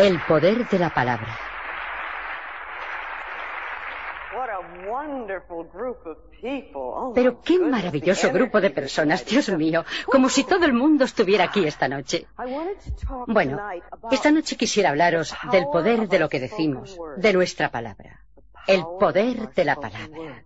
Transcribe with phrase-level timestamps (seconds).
[0.00, 1.38] El poder de la palabra.
[6.72, 11.44] Oh, Pero qué maravilloso grupo de personas, Dios mío, como si todo el mundo estuviera
[11.44, 12.26] aquí esta noche.
[13.26, 13.60] Bueno,
[14.10, 18.24] esta noche quisiera hablaros del poder de lo que decimos, de nuestra palabra.
[18.66, 20.44] El poder de la palabra.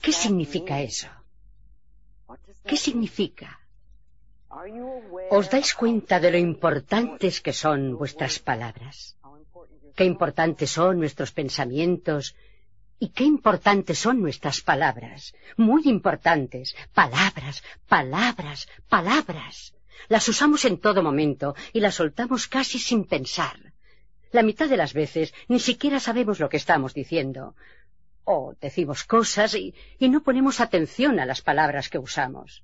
[0.00, 1.08] ¿Qué significa eso?
[2.64, 3.61] ¿Qué significa?
[5.38, 9.16] ¿Os dais cuenta de lo importantes que son vuestras palabras?
[9.96, 12.36] ¿Qué importantes son nuestros pensamientos?
[13.04, 15.34] ¿Y qué importantes son nuestras palabras?
[15.56, 16.76] Muy importantes.
[16.92, 19.74] Palabras, palabras, palabras.
[20.08, 23.56] Las usamos en todo momento y las soltamos casi sin pensar.
[24.32, 27.56] La mitad de las veces ni siquiera sabemos lo que estamos diciendo.
[28.24, 32.62] O decimos cosas y, y no ponemos atención a las palabras que usamos.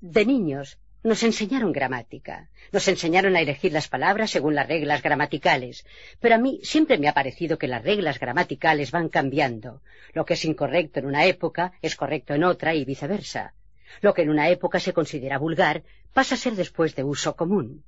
[0.00, 5.84] De niños nos enseñaron gramática, nos enseñaron a elegir las palabras según las reglas gramaticales,
[6.20, 9.82] pero a mí siempre me ha parecido que las reglas gramaticales van cambiando.
[10.14, 13.54] Lo que es incorrecto en una época es correcto en otra y viceversa.
[14.00, 15.82] Lo que en una época se considera vulgar
[16.14, 17.84] pasa a ser después de uso común.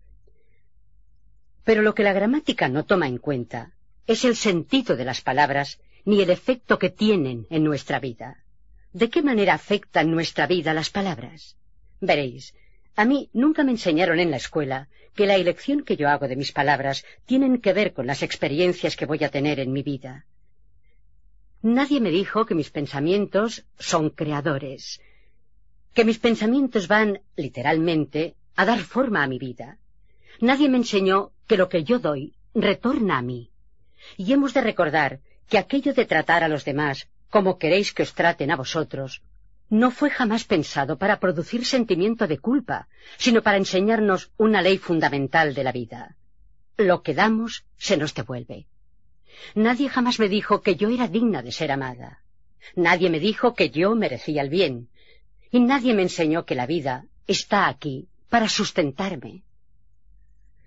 [1.65, 3.73] Pero lo que la gramática no toma en cuenta
[4.07, 8.45] es el sentido de las palabras ni el efecto que tienen en nuestra vida.
[8.93, 11.57] ¿De qué manera afectan nuestra vida las palabras?
[12.11, 12.45] Veréis,
[12.97, 16.35] a mí nunca me enseñaron en la escuela que la elección que yo hago de
[16.35, 20.27] mis palabras tienen que ver con las experiencias que voy a tener en mi vida.
[21.63, 25.01] Nadie me dijo que mis pensamientos son creadores,
[25.95, 29.79] que mis pensamientos van, literalmente, a dar forma a mi vida.
[30.41, 33.53] Nadie me enseñó que lo que yo doy retorna a mí.
[34.17, 38.13] Y hemos de recordar que aquello de tratar a los demás como queréis que os
[38.13, 39.23] traten a vosotros
[39.73, 45.55] no fue jamás pensado para producir sentimiento de culpa, sino para enseñarnos una ley fundamental
[45.55, 46.15] de la vida.
[46.77, 48.67] Lo que damos se nos devuelve.
[49.55, 52.23] Nadie jamás me dijo que yo era digna de ser amada.
[52.77, 54.91] Nadie me dijo que yo merecía el bien.
[55.51, 59.43] Y nadie me enseñó que la vida está aquí para sustentarme.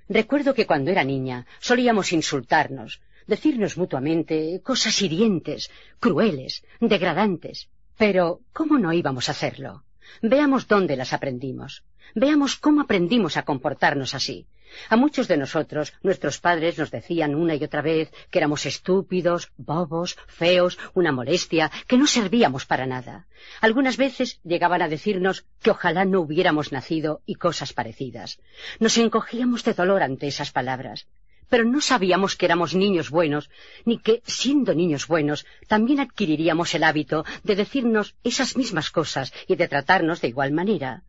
[0.09, 8.77] Recuerdo que cuando era niña solíamos insultarnos, decirnos mutuamente cosas hirientes, crueles, degradantes, pero, ¿cómo
[8.77, 9.83] no íbamos a hacerlo?
[10.21, 11.83] Veamos dónde las aprendimos.
[12.13, 14.47] Veamos cómo aprendimos a comportarnos así.
[14.89, 19.51] A muchos de nosotros, nuestros padres nos decían una y otra vez que éramos estúpidos,
[19.57, 23.27] bobos, feos, una molestia, que no servíamos para nada.
[23.61, 28.39] Algunas veces llegaban a decirnos que ojalá no hubiéramos nacido y cosas parecidas.
[28.79, 31.07] Nos encogíamos de dolor ante esas palabras
[31.49, 33.49] pero no sabíamos que éramos niños buenos,
[33.85, 39.55] ni que, siendo niños buenos, también adquiriríamos el hábito de decirnos esas mismas cosas y
[39.55, 41.03] de tratarnos de igual manera.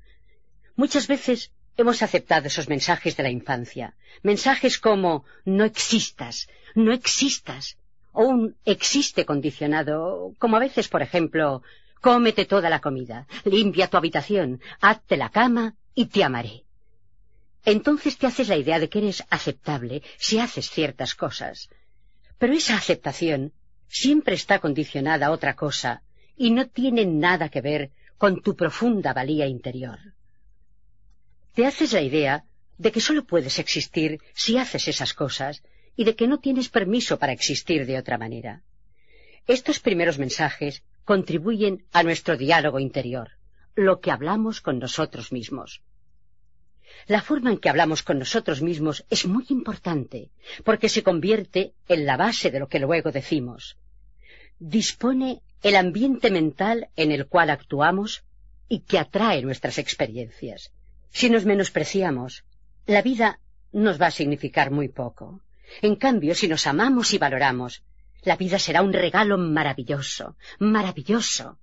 [0.76, 7.78] Muchas veces hemos aceptado esos mensajes de la infancia, mensajes como no existas, no existas,
[8.12, 11.62] o un existe condicionado, como a veces, por ejemplo,
[12.00, 16.65] cómete toda la comida, limpia tu habitación, hazte la cama y te amaré
[17.66, 21.68] entonces te haces la idea de que eres aceptable si haces ciertas cosas.
[22.38, 23.52] Pero esa aceptación
[23.88, 26.02] siempre está condicionada a otra cosa
[26.36, 29.98] y no tiene nada que ver con tu profunda valía interior.
[31.54, 32.44] Te haces la idea
[32.78, 35.64] de que sólo puedes existir si haces esas cosas
[35.96, 38.62] y de que no tienes permiso para existir de otra manera.
[39.48, 43.32] Estos primeros mensajes contribuyen a nuestro diálogo interior,
[43.74, 45.82] lo que hablamos con nosotros mismos.
[47.06, 50.30] La forma en que hablamos con nosotros mismos es muy importante,
[50.64, 53.76] porque se convierte en la base de lo que luego decimos.
[54.58, 58.24] Dispone el ambiente mental en el cual actuamos
[58.68, 60.72] y que atrae nuestras experiencias.
[61.10, 62.44] Si nos menospreciamos,
[62.86, 63.38] la vida
[63.72, 65.40] nos va a significar muy poco.
[65.82, 67.82] En cambio, si nos amamos y valoramos,
[68.22, 71.58] la vida será un regalo maravilloso, maravilloso.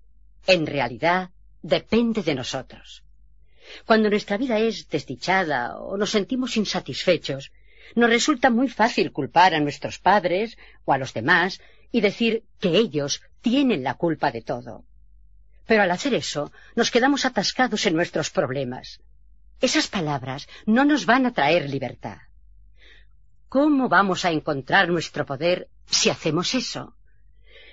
[0.47, 1.31] En realidad,
[1.61, 3.02] depende de nosotros.
[3.85, 7.51] Cuando nuestra vida es desdichada o nos sentimos insatisfechos,
[7.95, 11.61] nos resulta muy fácil culpar a nuestros padres o a los demás
[11.91, 14.83] y decir que ellos tienen la culpa de todo.
[15.65, 19.01] Pero al hacer eso, nos quedamos atascados en nuestros problemas.
[19.61, 22.17] Esas palabras no nos van a traer libertad.
[23.47, 26.95] ¿Cómo vamos a encontrar nuestro poder si hacemos eso?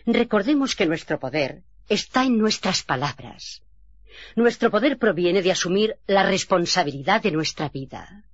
[0.07, 3.63] Recordemos que nuestro poder está en nuestras palabras.
[4.37, 8.25] Nuestro poder proviene de asumir la responsabilidad de nuestra vida.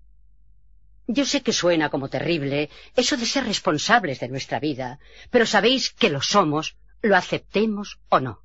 [1.09, 4.99] Yo sé que suena como terrible eso de ser responsables de nuestra vida,
[5.31, 8.43] pero sabéis que lo somos, lo aceptemos o no,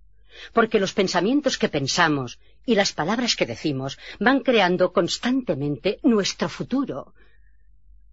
[0.53, 7.15] porque los pensamientos que pensamos y las palabras que decimos van creando constantemente nuestro futuro.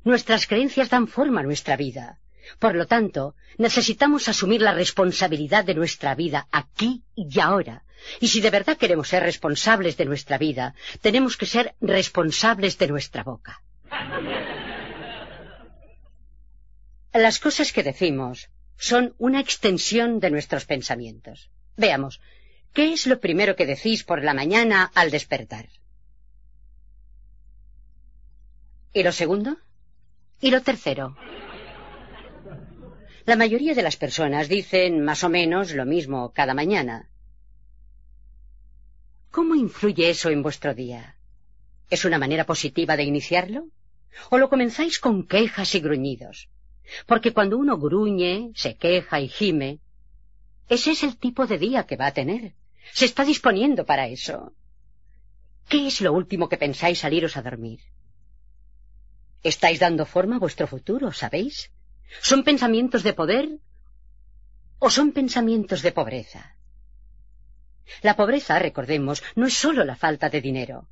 [0.05, 2.19] Nuestras creencias dan forma a nuestra vida.
[2.59, 7.85] Por lo tanto, necesitamos asumir la responsabilidad de nuestra vida aquí y ahora.
[8.21, 12.89] Y si de verdad queremos ser responsables de nuestra vida, tenemos que ser responsables de
[12.89, 13.63] nuestra boca.
[17.13, 21.51] Las cosas que decimos son una extensión de nuestros pensamientos.
[21.77, 22.21] Veamos,
[22.73, 25.69] ¿qué es lo primero que decís por la mañana al despertar?
[28.93, 29.57] ¿Y lo segundo?
[30.41, 31.17] ¿Y lo tercero?
[33.27, 37.11] La mayoría de las personas dicen más o menos lo mismo cada mañana.
[39.31, 41.17] ¿Cómo influye eso en vuestro día?
[41.91, 43.69] ¿Es una manera positiva de iniciarlo?
[44.31, 46.49] ¿O lo comenzáis con quejas y gruñidos?
[47.07, 49.81] Porque cuando uno gruñe, se queja y gime,
[50.69, 52.55] ese es el tipo de día que va a tener.
[52.93, 54.53] Se está disponiendo para eso.
[55.69, 57.81] ¿Qué es lo último que pensáis saliros a dormir?
[59.43, 61.71] Estáis dando forma a vuestro futuro, ¿sabéis?
[62.23, 63.59] ¿Son pensamientos de poder
[64.79, 66.57] o son pensamientos de pobreza?
[68.03, 70.89] La pobreza, recordemos, no es sólo la falta de dinero.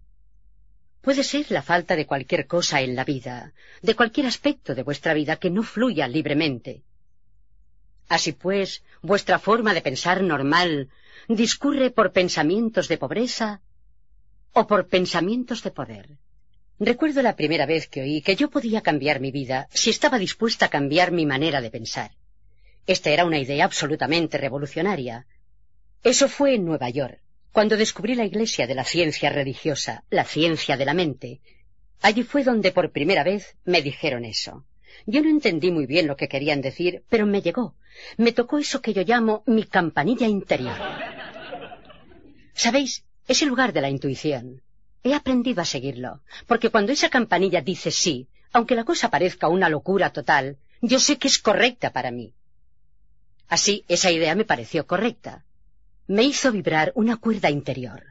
[1.00, 3.52] Puede ser la falta de cualquier cosa en la vida,
[3.82, 6.82] de cualquier aspecto de vuestra vida que no fluya libremente.
[8.08, 10.88] Así pues, vuestra forma de pensar normal
[11.28, 13.60] discurre por pensamientos de pobreza
[14.52, 16.18] o por pensamientos de poder.
[16.78, 20.66] Recuerdo la primera vez que oí que yo podía cambiar mi vida si estaba dispuesta
[20.66, 22.10] a cambiar mi manera de pensar.
[22.86, 25.26] Esta era una idea absolutamente revolucionaria.
[26.02, 27.20] Eso fue en Nueva York,
[27.52, 31.40] cuando descubrí la iglesia de la ciencia religiosa, la ciencia de la mente.
[32.02, 34.64] Allí fue donde por primera vez me dijeron eso.
[35.06, 37.74] Yo no entendí muy bien lo que querían decir, pero me llegó.
[38.18, 40.76] Me tocó eso que yo llamo mi campanilla interior.
[42.52, 43.04] ¿Sabéis?
[43.26, 44.62] Es el lugar de la intuición.
[45.02, 49.68] He aprendido a seguirlo, porque cuando esa campanilla dice sí, aunque la cosa parezca una
[49.68, 52.34] locura total, yo sé que es correcta para mí.
[53.48, 55.45] Así, esa idea me pareció correcta.
[56.08, 58.02] Me hizo vibrar una cuerda interior.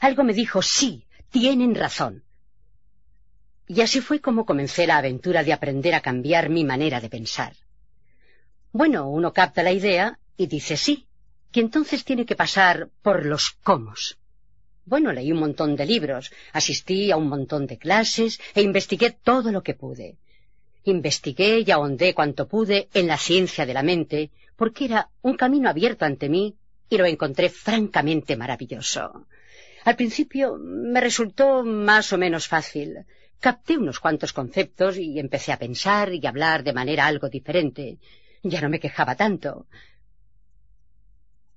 [0.00, 2.24] Algo me dijo, sí, tienen razón.
[3.66, 7.54] Y así fue como comencé la aventura de aprender a cambiar mi manera de pensar.
[8.72, 11.06] Bueno, uno capta la idea y dice sí,
[11.50, 14.18] que entonces tiene que pasar por los comos.
[14.84, 19.50] Bueno, leí un montón de libros, asistí a un montón de clases e investigué todo
[19.52, 20.18] lo que pude.
[20.84, 25.68] Investigué y ahondé cuanto pude en la ciencia de la mente, porque era un camino
[25.68, 26.56] abierto ante mí
[26.90, 29.26] y lo encontré francamente maravilloso.
[29.84, 33.06] Al principio me resultó más o menos fácil.
[33.38, 37.98] Capté unos cuantos conceptos y empecé a pensar y hablar de manera algo diferente.
[38.42, 39.66] Ya no me quejaba tanto.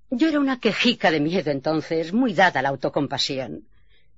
[0.09, 3.67] Yo era una quejica de miedo entonces, muy dada a la autocompasión.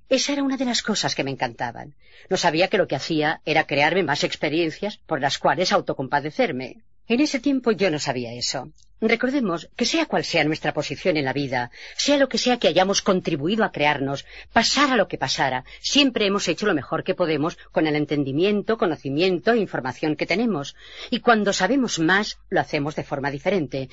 [0.08, 1.96] Esa era una de las cosas que me encantaban.
[2.28, 6.84] No sabía que lo que hacía era crearme más experiencias por las cuales autocompadecerme.
[7.08, 8.70] En ese tiempo yo no sabía eso.
[9.00, 12.68] Recordemos que sea cual sea nuestra posición en la vida, sea lo que sea que
[12.68, 14.24] hayamos contribuido a crearnos,
[14.54, 19.52] pasara lo que pasara, siempre hemos hecho lo mejor que podemos con el entendimiento, conocimiento
[19.52, 20.76] e información que tenemos.
[21.10, 23.90] Y cuando sabemos más, lo hacemos de forma diferente,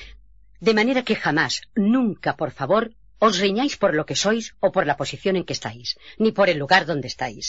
[0.62, 2.94] de manera que jamás, nunca, por favor,
[3.28, 5.88] os riñáis por lo que sois o por la posición en que estáis,
[6.24, 7.46] ni por el lugar donde estáis.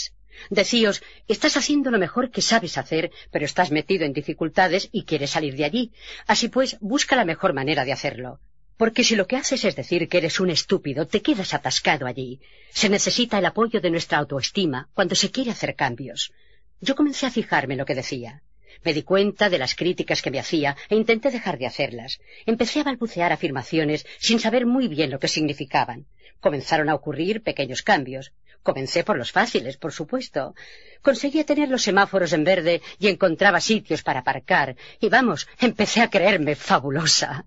[0.61, 1.03] Decíos,
[1.35, 5.55] estás haciendo lo mejor que sabes hacer, pero estás metido en dificultades y quieres salir
[5.57, 5.85] de allí.
[6.33, 8.31] Así pues, busca la mejor manera de hacerlo.
[8.77, 12.41] Porque si lo que haces es decir que eres un estúpido, te quedas atascado allí.
[12.71, 16.33] Se necesita el apoyo de nuestra autoestima cuando se quiere hacer cambios.
[16.81, 18.43] Yo comencé a fijarme en lo que decía.
[18.85, 22.21] Me di cuenta de las críticas que me hacía e intenté dejar de hacerlas.
[22.45, 26.07] Empecé a balbucear afirmaciones sin saber muy bien lo que significaban.
[26.41, 28.33] Comenzaron a ocurrir pequeños cambios.
[28.63, 30.55] Comencé por los fáciles, por supuesto.
[31.03, 34.77] Conseguía tener los semáforos en verde y encontraba sitios para aparcar.
[35.01, 37.47] Y vamos, empecé a creerme fabulosa.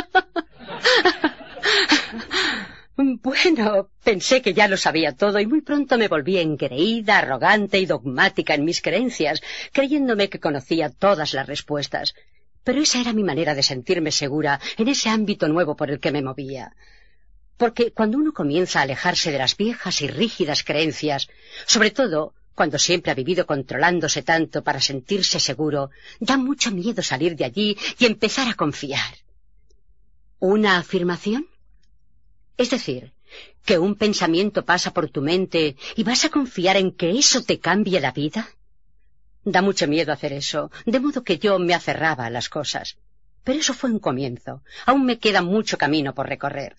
[2.96, 7.86] Bueno, pensé que ya lo sabía todo y muy pronto me volví engreída, arrogante y
[7.86, 12.14] dogmática en mis creencias, creyéndome que conocía todas las respuestas.
[12.62, 16.12] Pero esa era mi manera de sentirme segura en ese ámbito nuevo por el que
[16.12, 16.76] me movía.
[17.56, 21.28] Porque cuando uno comienza a alejarse de las viejas y rígidas creencias,
[21.66, 27.34] sobre todo cuando siempre ha vivido controlándose tanto para sentirse seguro, da mucho miedo salir
[27.34, 29.14] de allí y empezar a confiar.
[30.38, 31.48] ¿Una afirmación?
[32.56, 33.12] Es decir,
[33.64, 37.58] que un pensamiento pasa por tu mente y vas a confiar en que eso te
[37.58, 38.48] cambie la vida.
[39.44, 42.96] Da mucho miedo hacer eso, de modo que yo me aferraba a las cosas.
[43.42, 44.62] Pero eso fue un comienzo.
[44.86, 46.76] Aún me queda mucho camino por recorrer.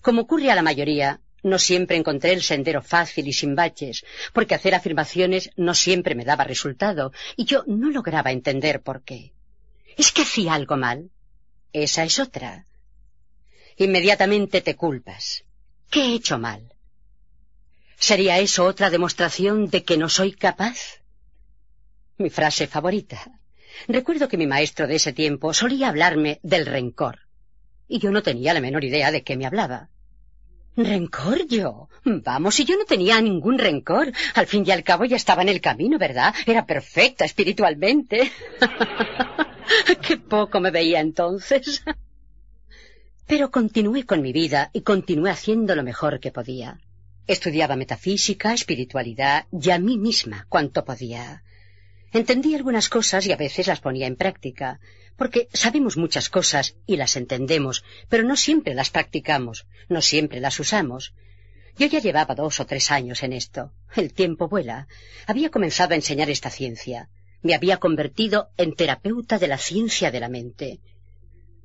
[0.00, 4.54] Como ocurre a la mayoría, no siempre encontré el sendero fácil y sin baches, porque
[4.54, 9.32] hacer afirmaciones no siempre me daba resultado, y yo no lograba entender por qué.
[9.96, 11.10] ¿Es que hacía algo mal?
[11.72, 12.66] Esa es otra.
[13.78, 15.44] Inmediatamente te culpas.
[15.88, 16.74] ¿Qué he hecho mal?
[17.96, 21.00] ¿Sería eso otra demostración de que no soy capaz?
[22.16, 23.40] Mi frase favorita.
[23.86, 27.20] Recuerdo que mi maestro de ese tiempo solía hablarme del rencor,
[27.86, 29.88] y yo no tenía la menor idea de qué me hablaba.
[30.76, 31.88] ¿Rencor yo?
[32.04, 34.12] Vamos, y yo no tenía ningún rencor.
[34.34, 36.34] Al fin y al cabo ya estaba en el camino, ¿verdad?
[36.46, 38.30] Era perfecta espiritualmente.
[40.06, 41.82] Qué poco me veía entonces.
[43.28, 46.80] Pero continué con mi vida y continué haciendo lo mejor que podía.
[47.26, 51.42] Estudiaba metafísica, espiritualidad y a mí misma cuanto podía.
[52.10, 54.80] Entendí algunas cosas y a veces las ponía en práctica,
[55.18, 60.58] porque sabemos muchas cosas y las entendemos, pero no siempre las practicamos, no siempre las
[60.58, 61.12] usamos.
[61.76, 63.72] Yo ya llevaba dos o tres años en esto.
[63.94, 64.88] El tiempo vuela.
[65.26, 67.10] Había comenzado a enseñar esta ciencia.
[67.42, 70.80] Me había convertido en terapeuta de la ciencia de la mente.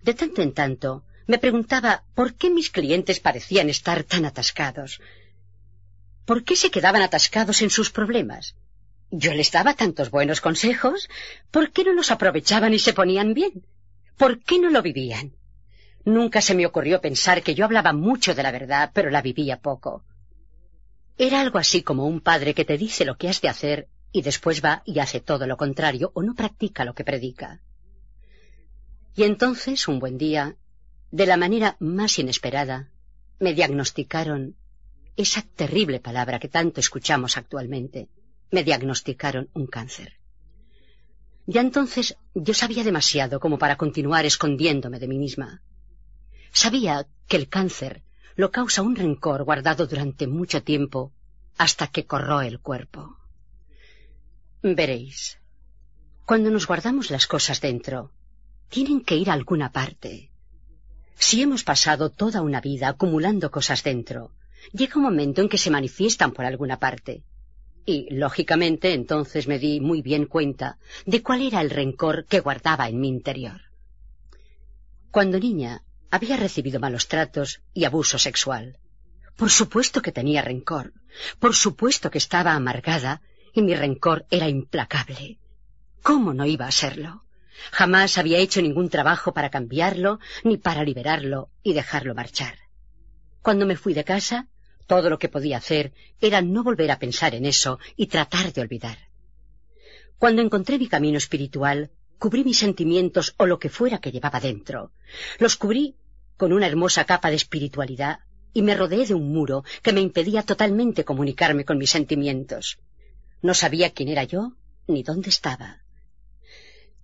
[0.02, 5.00] De tanto en tanto, me preguntaba por qué mis clientes parecían estar tan atascados.
[6.26, 8.56] ¿Por qué se quedaban atascados en sus problemas?
[9.12, 11.10] Yo les daba tantos buenos consejos.
[11.52, 13.66] ¿Por qué no los aprovechaban y se ponían bien?
[14.18, 15.34] ¿Por qué no lo vivían?
[16.06, 19.60] Nunca se me ocurrió pensar que yo hablaba mucho de la verdad, pero la vivía
[19.60, 20.04] poco.
[21.18, 24.22] Era algo así como un padre que te dice lo que has de hacer y
[24.22, 27.62] después va y hace todo lo contrario o no practica lo que predica.
[29.16, 30.56] Y entonces, un buen día,
[31.14, 32.90] de la manera más inesperada,
[33.38, 34.56] me diagnosticaron
[35.16, 38.10] esa terrible palabra que tanto escuchamos actualmente,
[38.50, 40.14] me diagnosticaron un cáncer.
[41.46, 45.62] Ya entonces yo sabía demasiado como para continuar escondiéndome de mí misma.
[46.52, 48.02] Sabía que el cáncer
[48.36, 51.14] lo causa un rencor guardado durante mucho tiempo
[51.60, 53.20] hasta que corroe el cuerpo.
[54.64, 55.38] Veréis,
[56.26, 58.10] cuando nos guardamos las cosas dentro,
[58.70, 60.33] tienen que ir a alguna parte.
[61.18, 64.32] Si hemos pasado toda una vida acumulando cosas dentro,
[64.72, 67.24] llega un momento en que se manifiestan por alguna parte.
[67.86, 72.88] Y, lógicamente, entonces me di muy bien cuenta de cuál era el rencor que guardaba
[72.88, 73.62] en mi interior.
[75.12, 78.78] Cuando niña había recibido malos tratos y abuso sexual.
[79.36, 80.94] Por supuesto que tenía rencor,
[81.40, 83.22] por supuesto que estaba amargada
[83.54, 85.40] y mi rencor era implacable.
[86.04, 87.24] ¿Cómo no iba a serlo?
[87.72, 92.56] Jamás había hecho ningún trabajo para cambiarlo ni para liberarlo y dejarlo marchar.
[93.42, 94.48] Cuando me fui de casa,
[94.88, 98.62] todo lo que podía hacer era no volver a pensar en eso y tratar de
[98.62, 98.98] olvidar.
[100.18, 104.92] Cuando encontré mi camino espiritual, cubrí mis sentimientos o lo que fuera que llevaba dentro.
[105.40, 105.96] Los cubrí
[106.38, 108.20] con una hermosa capa de espiritualidad
[108.54, 112.80] y me rodeé de un muro que me impedía totalmente comunicarme con mis sentimientos.
[113.42, 114.54] No sabía quién era yo
[114.88, 115.83] ni dónde estaba.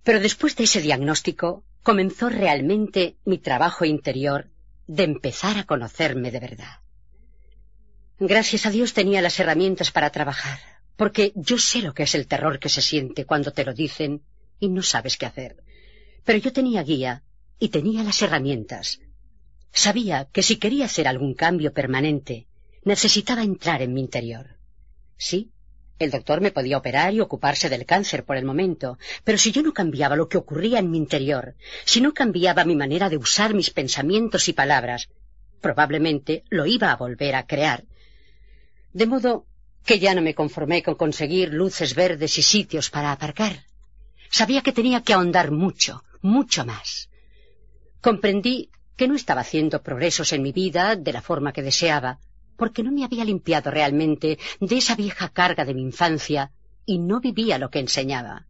[0.02, 4.50] Pero después de ese diagnóstico comenzó realmente mi trabajo interior
[4.86, 6.80] de empezar a conocerme de verdad.
[8.18, 10.58] Gracias a Dios tenía las herramientas para trabajar,
[10.96, 14.22] porque yo sé lo que es el terror que se siente cuando te lo dicen
[14.58, 15.56] y no sabes qué hacer.
[16.24, 17.22] Pero yo tenía guía
[17.58, 19.00] y tenía las herramientas.
[19.72, 22.46] Sabía que si quería hacer algún cambio permanente,
[22.84, 24.58] necesitaba entrar en mi interior.
[25.16, 25.52] Sí,
[26.00, 29.62] el doctor me podía operar y ocuparse del cáncer por el momento, pero si yo
[29.62, 31.54] no cambiaba lo que ocurría en mi interior,
[31.84, 35.08] si no cambiaba mi manera de usar mis pensamientos y palabras,
[35.60, 37.84] probablemente lo iba a volver a crear
[38.92, 39.46] de modo
[39.84, 43.64] que ya no me conformé con conseguir luces verdes y sitios para aparcar.
[44.30, 47.08] Sabía que tenía que ahondar mucho, mucho más.
[48.00, 52.18] Comprendí que no estaba haciendo progresos en mi vida de la forma que deseaba,
[52.60, 54.38] porque no me había limpiado realmente
[54.68, 56.42] de esa vieja carga de mi infancia
[56.84, 58.46] y no vivía lo que enseñaba.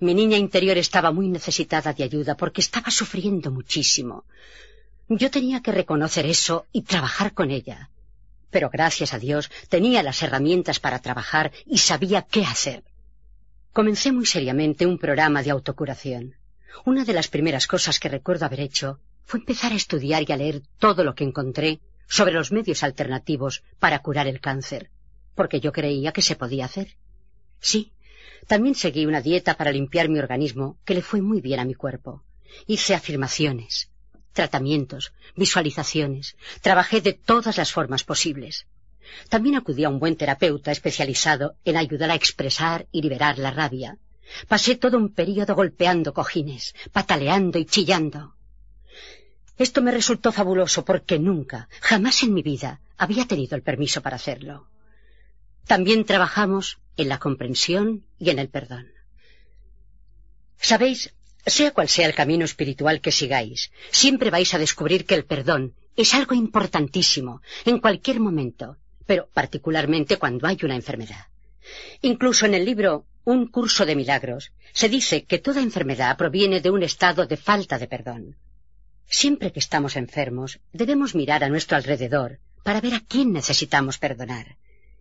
[0.00, 4.24] Mi niña interior estaba muy necesitada de ayuda porque estaba sufriendo muchísimo.
[5.08, 7.90] Yo tenía que reconocer eso y trabajar con ella
[8.50, 12.82] pero gracias a Dios tenía las herramientas para trabajar y sabía qué hacer.
[13.72, 16.34] comencé muy seriamente un programa de autocuración.
[16.84, 20.36] Una de las primeras cosas que recuerdo haber hecho fue empezar a estudiar y a
[20.36, 24.90] leer todo lo que encontré sobre los medios alternativos para curar el cáncer,
[25.34, 26.96] porque yo creía que se podía hacer.
[27.60, 27.92] Sí,
[28.46, 31.74] también seguí una dieta para limpiar mi organismo que le fue muy bien a mi
[31.74, 32.22] cuerpo.
[32.66, 33.90] Hice afirmaciones,
[34.32, 38.66] tratamientos, visualizaciones, trabajé de todas las formas posibles.
[39.28, 43.98] También acudí a un buen terapeuta especializado en ayudar a expresar y liberar la rabia.
[44.46, 48.34] Pasé todo un período golpeando cojines, pataleando y chillando.
[49.58, 54.16] Esto me resultó fabuloso porque nunca, jamás en mi vida, había tenido el permiso para
[54.16, 54.68] hacerlo.
[55.66, 58.86] También trabajamos en la comprensión y en el perdón.
[60.60, 61.12] Sabéis,
[61.44, 65.74] sea cual sea el camino espiritual que sigáis, siempre vais a descubrir que el perdón
[65.96, 71.26] es algo importantísimo en cualquier momento, pero particularmente cuando hay una enfermedad.
[72.02, 76.70] Incluso en el libro Un curso de milagros se dice que toda enfermedad proviene de
[76.70, 78.36] un estado de falta de perdón.
[79.08, 84.56] Siempre que estamos enfermos, debemos mirar a nuestro alrededor para ver a quién necesitamos perdonar.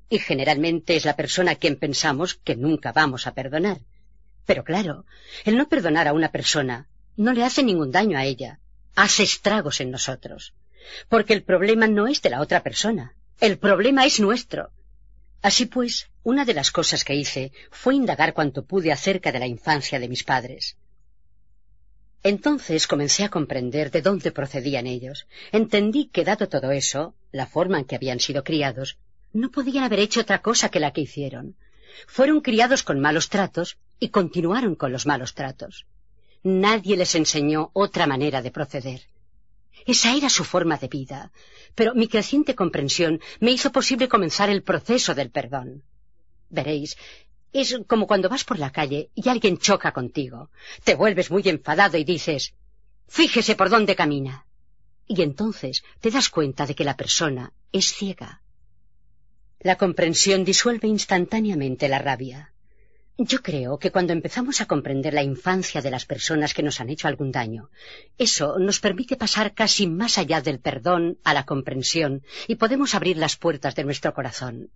[0.09, 3.79] Y generalmente es la persona a quien pensamos que nunca vamos a perdonar.
[4.45, 5.05] Pero claro,
[5.43, 6.87] el no perdonar a una persona
[7.17, 8.59] no le hace ningún daño a ella,
[8.95, 10.53] hace estragos en nosotros.
[11.09, 14.71] Porque el problema no es de la otra persona, el problema es nuestro.
[15.41, 19.47] Así pues, una de las cosas que hice fue indagar cuanto pude acerca de la
[19.47, 20.77] infancia de mis padres.
[22.23, 25.27] Entonces comencé a comprender de dónde procedían ellos.
[25.51, 28.97] Entendí que, dado todo eso, la forma en que habían sido criados,
[29.33, 31.55] no podían haber hecho otra cosa que la que hicieron.
[32.07, 35.85] Fueron criados con malos tratos y continuaron con los malos tratos.
[36.43, 39.01] Nadie les enseñó otra manera de proceder.
[39.85, 41.31] Esa era su forma de vida,
[41.75, 45.83] pero mi creciente comprensión me hizo posible comenzar el proceso del perdón.
[46.49, 46.97] Veréis,
[47.53, 50.49] es como cuando vas por la calle y alguien choca contigo.
[50.83, 52.53] Te vuelves muy enfadado y dices,
[53.07, 54.45] fíjese por dónde camina.
[55.07, 58.41] Y entonces te das cuenta de que la persona es ciega.
[59.59, 62.53] La comprensión disuelve instantáneamente la rabia.
[63.17, 66.91] Yo creo que cuando empezamos a comprender la infancia de las personas que nos han
[66.91, 67.71] hecho algún daño,
[68.19, 73.17] eso nos permite pasar casi más allá del perdón a la comprensión y podemos abrir
[73.17, 74.69] las puertas de nuestro corazón.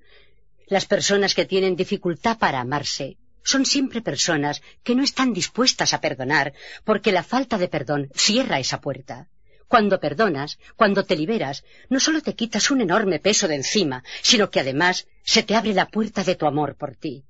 [0.72, 6.00] Las personas que tienen dificultad para amarse son siempre personas que no están dispuestas a
[6.00, 6.54] perdonar
[6.86, 9.28] porque la falta de perdón cierra esa puerta.
[9.68, 14.50] Cuando perdonas, cuando te liberas, no solo te quitas un enorme peso de encima, sino
[14.50, 17.26] que además se te abre la puerta de tu amor por ti.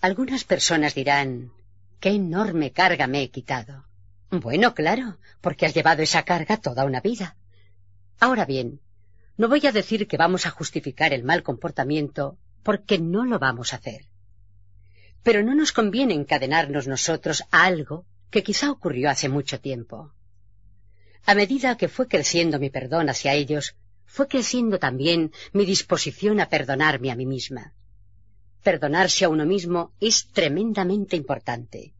[0.00, 1.52] Algunas personas dirán,
[2.00, 3.84] qué enorme carga me he quitado.
[4.30, 7.36] Bueno, claro, porque has llevado esa carga toda una vida.
[8.18, 8.80] Ahora bien,
[9.36, 13.72] no voy a decir que vamos a justificar el mal comportamiento, porque no lo vamos
[13.72, 14.06] a hacer.
[15.22, 20.12] Pero no nos conviene encadenarnos nosotros a algo que quizá ocurrió hace mucho tiempo.
[21.26, 26.48] A medida que fue creciendo mi perdón hacia ellos, fue creciendo también mi disposición a
[26.48, 27.74] perdonarme a mí misma.
[28.62, 31.92] Perdonarse a uno mismo es tremendamente importante.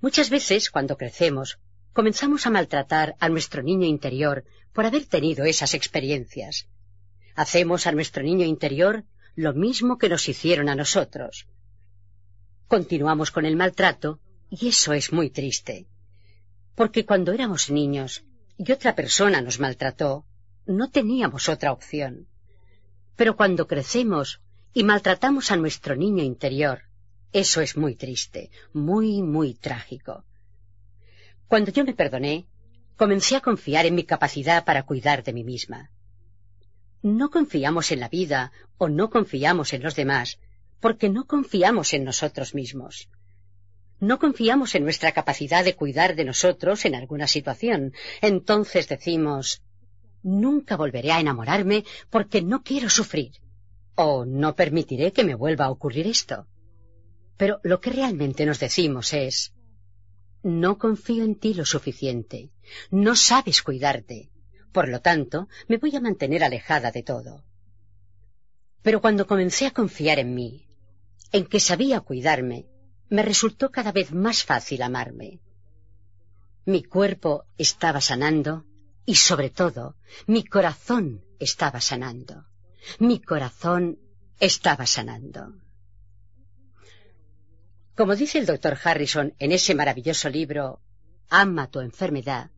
[0.00, 1.58] Muchas veces, cuando crecemos,
[1.92, 6.66] comenzamos a maltratar a nuestro niño interior por haber tenido esas experiencias.
[7.34, 11.46] Hacemos a nuestro niño interior lo mismo que nos hicieron a nosotros.
[12.68, 15.86] Continuamos con el maltrato y eso es muy triste.
[16.74, 18.24] Porque cuando éramos niños
[18.58, 20.26] y otra persona nos maltrató,
[20.66, 22.28] no teníamos otra opción.
[23.16, 24.40] Pero cuando crecemos
[24.74, 26.82] y maltratamos a nuestro niño interior,
[27.32, 30.24] eso es muy triste, muy, muy trágico.
[31.48, 32.46] Cuando yo me perdoné,
[32.96, 35.90] comencé a confiar en mi capacidad para cuidar de mí misma.
[37.02, 40.38] No confiamos en la vida o no confiamos en los demás
[40.80, 43.08] porque no confiamos en nosotros mismos
[44.02, 47.94] no confiamos en nuestra capacidad de cuidar de nosotros en alguna situación.
[48.20, 49.62] Entonces decimos,
[50.24, 53.30] nunca volveré a enamorarme porque no quiero sufrir.
[53.94, 56.48] O no permitiré que me vuelva a ocurrir esto.
[57.36, 59.52] Pero lo que realmente nos decimos es,
[60.42, 62.50] no confío en ti lo suficiente,
[62.90, 64.31] no sabes cuidarte,
[64.72, 67.44] por lo tanto, me voy a mantener alejada de todo.
[68.82, 70.66] Pero cuando comencé a confiar en mí,
[71.30, 72.66] en que sabía cuidarme,
[73.08, 75.40] me resultó cada vez más fácil amarme.
[76.64, 78.64] Mi cuerpo estaba sanando
[79.04, 82.46] y sobre todo mi corazón estaba sanando.
[82.98, 83.98] Mi corazón
[84.40, 85.54] estaba sanando.
[87.94, 90.80] Como dice el doctor Harrison en ese maravilloso libro
[91.28, 92.50] Ama tu enfermedad,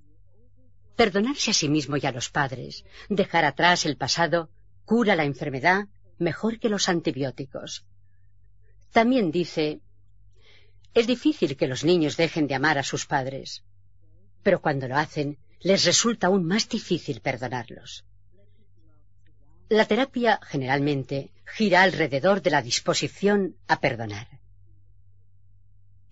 [0.97, 4.51] perdonarse a sí mismo y a los padres, dejar atrás el pasado,
[4.85, 5.87] cura la enfermedad
[6.19, 7.85] mejor que los antibióticos.
[8.93, 9.81] También dice,
[10.95, 13.65] es difícil que los niños dejen de amar a sus padres,
[14.43, 18.05] pero cuando lo hacen, les resulta aún más difícil perdonarlos.
[19.69, 24.29] La terapia generalmente gira alrededor de la disposición a perdonar.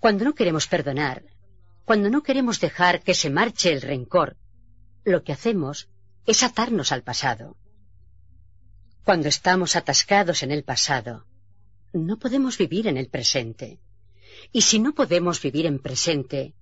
[0.00, 1.22] Cuando no queremos perdonar,
[1.84, 4.36] cuando no queremos dejar que se marche el rencor,
[5.04, 5.88] lo que hacemos
[6.26, 7.56] es atarnos al pasado.
[9.04, 11.26] Cuando estamos atascados en el pasado,
[11.92, 13.80] no podemos vivir en el presente.
[14.52, 16.54] Y si no podemos vivir en presente,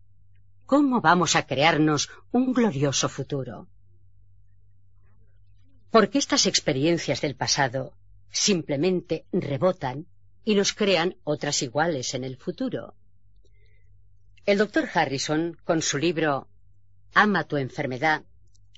[0.67, 3.69] ¿cómo vamos a crearnos un glorioso futuro?
[5.91, 7.95] Porque estas experiencias del pasado
[8.31, 10.07] simplemente rebotan
[10.45, 12.95] y nos crean otras iguales en el futuro.
[14.47, 16.49] El doctor Harrison, con su libro
[17.13, 18.25] Ama tu enfermedad,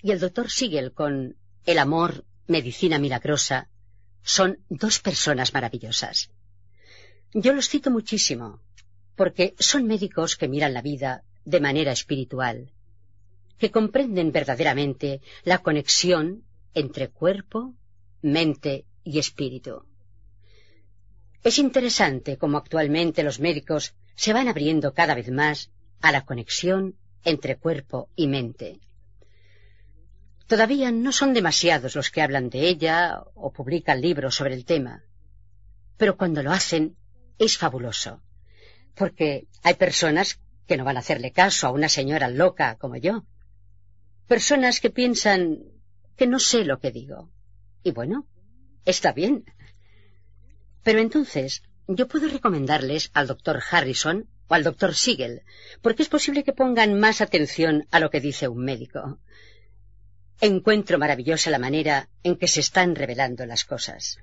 [0.02, 3.68] y el doctor Siegel con El amor, medicina milagrosa,
[4.22, 6.30] son dos personas maravillosas.
[7.32, 8.60] Yo los cito muchísimo,
[9.14, 12.72] porque son médicos que miran la vida de manera espiritual,
[13.58, 17.74] que comprenden verdaderamente la conexión entre cuerpo,
[18.22, 19.84] mente y espíritu.
[21.44, 26.96] Es interesante cómo actualmente los médicos se van abriendo cada vez más a la conexión
[27.24, 28.80] entre cuerpo y mente.
[30.46, 35.04] Todavía no son demasiados los que hablan de ella o publican libros sobre el tema,
[35.96, 36.96] pero cuando lo hacen
[37.38, 38.22] es fabuloso,
[38.94, 43.24] porque hay personas que no van a hacerle caso a una señora loca como yo,
[44.26, 45.58] personas que piensan
[46.16, 47.30] que no sé lo que digo.
[47.82, 48.26] Y bueno,
[48.84, 49.44] está bien.
[50.82, 55.42] Pero entonces yo puedo recomendarles al doctor Harrison o al doctor Siegel,
[55.80, 59.18] porque es posible que pongan más atención a lo que dice un médico.
[60.44, 64.18] Encuentro maravillosa la manera en que se están revelando las cosas.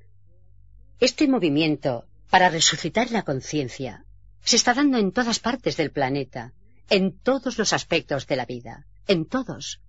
[1.00, 4.04] Este movimiento para resucitar la conciencia
[4.44, 6.52] se está dando en todas partes del planeta,
[6.90, 9.80] en todos los aspectos de la vida, en todos.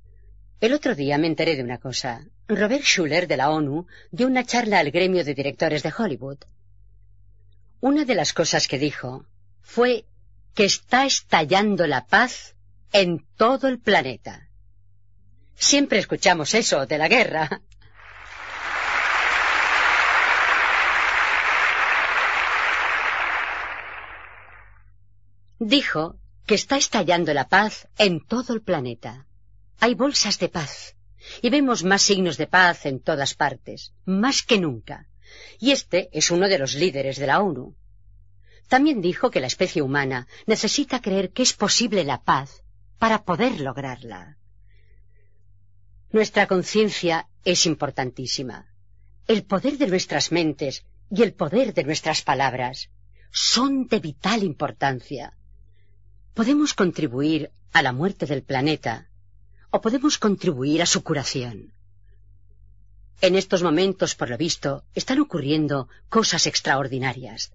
[0.61, 2.25] El otro día me enteré de una cosa.
[2.47, 6.39] Robert Schuller de la ONU dio una charla al gremio de directores de Hollywood.
[7.81, 9.27] Una de las cosas que dijo
[9.63, 10.05] fue
[10.55, 12.55] que está estallando la paz
[12.93, 14.50] en todo el planeta.
[15.61, 17.61] Siempre escuchamos eso de la guerra.
[25.59, 29.27] Dijo que está estallando la paz en todo el planeta.
[29.79, 30.97] Hay bolsas de paz
[31.43, 35.09] y vemos más signos de paz en todas partes, más que nunca.
[35.59, 37.77] Y este es uno de los líderes de la ONU.
[38.69, 42.63] También dijo que la especie humana necesita creer que es posible la paz
[42.99, 44.40] para poder lograrla.
[46.13, 48.67] Nuestra conciencia es importantísima.
[49.27, 52.91] El poder de nuestras mentes y el poder de nuestras palabras
[53.31, 55.35] son de vital importancia
[56.35, 59.09] podemos contribuir a la muerte del planeta
[59.71, 61.75] o podemos contribuir a su curación.
[63.21, 67.53] En estos momentos, por lo visto, están ocurriendo cosas extraordinarias.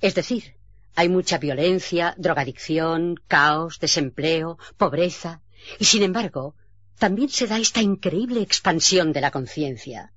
[0.00, 0.56] Es decir,
[0.96, 5.42] hay mucha violencia, drogadicción, caos, desempleo, pobreza,
[5.78, 6.54] y sin embargo,
[6.98, 10.12] también se da esta increíble expansión de la conciencia.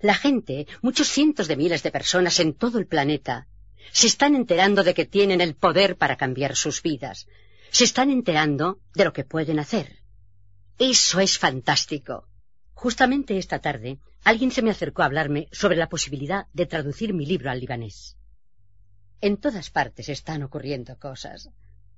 [0.00, 3.46] La gente, muchos cientos de miles de personas en todo el planeta,
[3.92, 7.26] se están enterando de que tienen el poder para cambiar sus vidas.
[7.70, 10.00] Se están enterando de lo que pueden hacer.
[10.78, 12.28] Eso es fantástico.
[12.74, 17.24] Justamente esta tarde alguien se me acercó a hablarme sobre la posibilidad de traducir mi
[17.24, 18.16] libro al libanés.
[19.20, 21.48] En todas partes están ocurriendo cosas.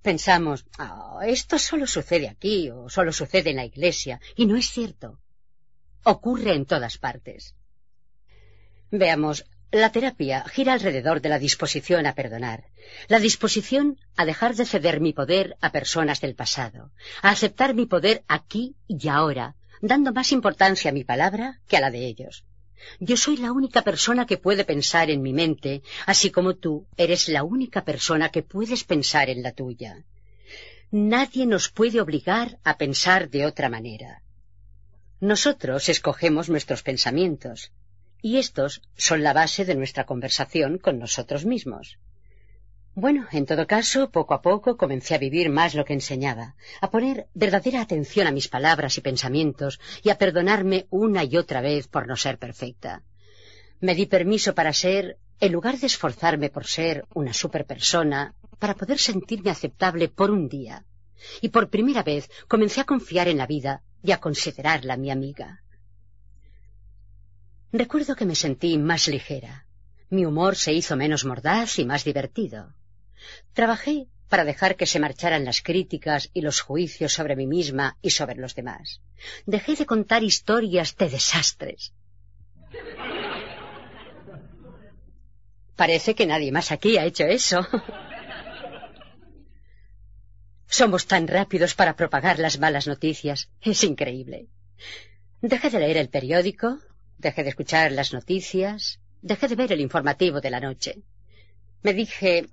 [0.02, 4.70] Pensamos, oh, esto solo sucede aquí o solo sucede en la iglesia, y no es
[4.70, 5.20] cierto.
[6.04, 7.54] Ocurre en todas partes.
[8.90, 12.64] Veamos, la terapia gira alrededor de la disposición a perdonar,
[13.08, 17.84] la disposición a dejar de ceder mi poder a personas del pasado, a aceptar mi
[17.84, 22.44] poder aquí y ahora, dando más importancia a mi palabra que a la de ellos.
[23.00, 27.28] Yo soy la única persona que puede pensar en mi mente, así como tú eres
[27.28, 30.04] la única persona que puedes pensar en la tuya.
[30.90, 34.22] Nadie nos puede obligar a pensar de otra manera.
[35.20, 37.72] Nosotros escogemos nuestros pensamientos,
[38.22, 41.98] y estos son la base de nuestra conversación con nosotros mismos.
[43.00, 46.90] Bueno, en todo caso, poco a poco comencé a vivir más lo que enseñaba, a
[46.90, 51.86] poner verdadera atención a mis palabras y pensamientos y a perdonarme una y otra vez
[51.86, 53.04] por no ser perfecta.
[53.78, 58.98] Me di permiso para ser, en lugar de esforzarme por ser una superpersona, para poder
[58.98, 60.84] sentirme aceptable por un día.
[61.40, 65.62] Y por primera vez comencé a confiar en la vida y a considerarla mi amiga.
[67.70, 69.68] Recuerdo que me sentí más ligera.
[70.10, 72.74] Mi humor se hizo menos mordaz y más divertido.
[73.52, 78.10] Trabajé para dejar que se marcharan las críticas y los juicios sobre mí misma y
[78.10, 79.00] sobre los demás.
[79.46, 81.92] Dejé de contar historias de desastres.
[85.76, 87.66] Parece que nadie más aquí ha hecho eso.
[90.66, 93.48] Somos tan rápidos para propagar las malas noticias.
[93.62, 94.48] Es increíble.
[95.40, 96.78] Dejé de leer el periódico,
[97.16, 100.98] dejé de escuchar las noticias, dejé de ver el informativo de la noche.
[101.82, 102.48] Me dije,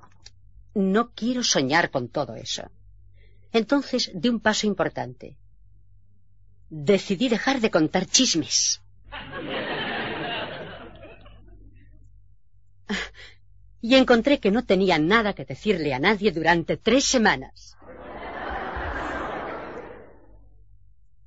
[0.75, 2.69] no quiero soñar con todo eso.
[3.51, 5.37] Entonces di un paso importante.
[6.69, 8.81] Decidí dejar de contar chismes.
[13.81, 17.77] Y encontré que no tenía nada que decirle a nadie durante tres semanas.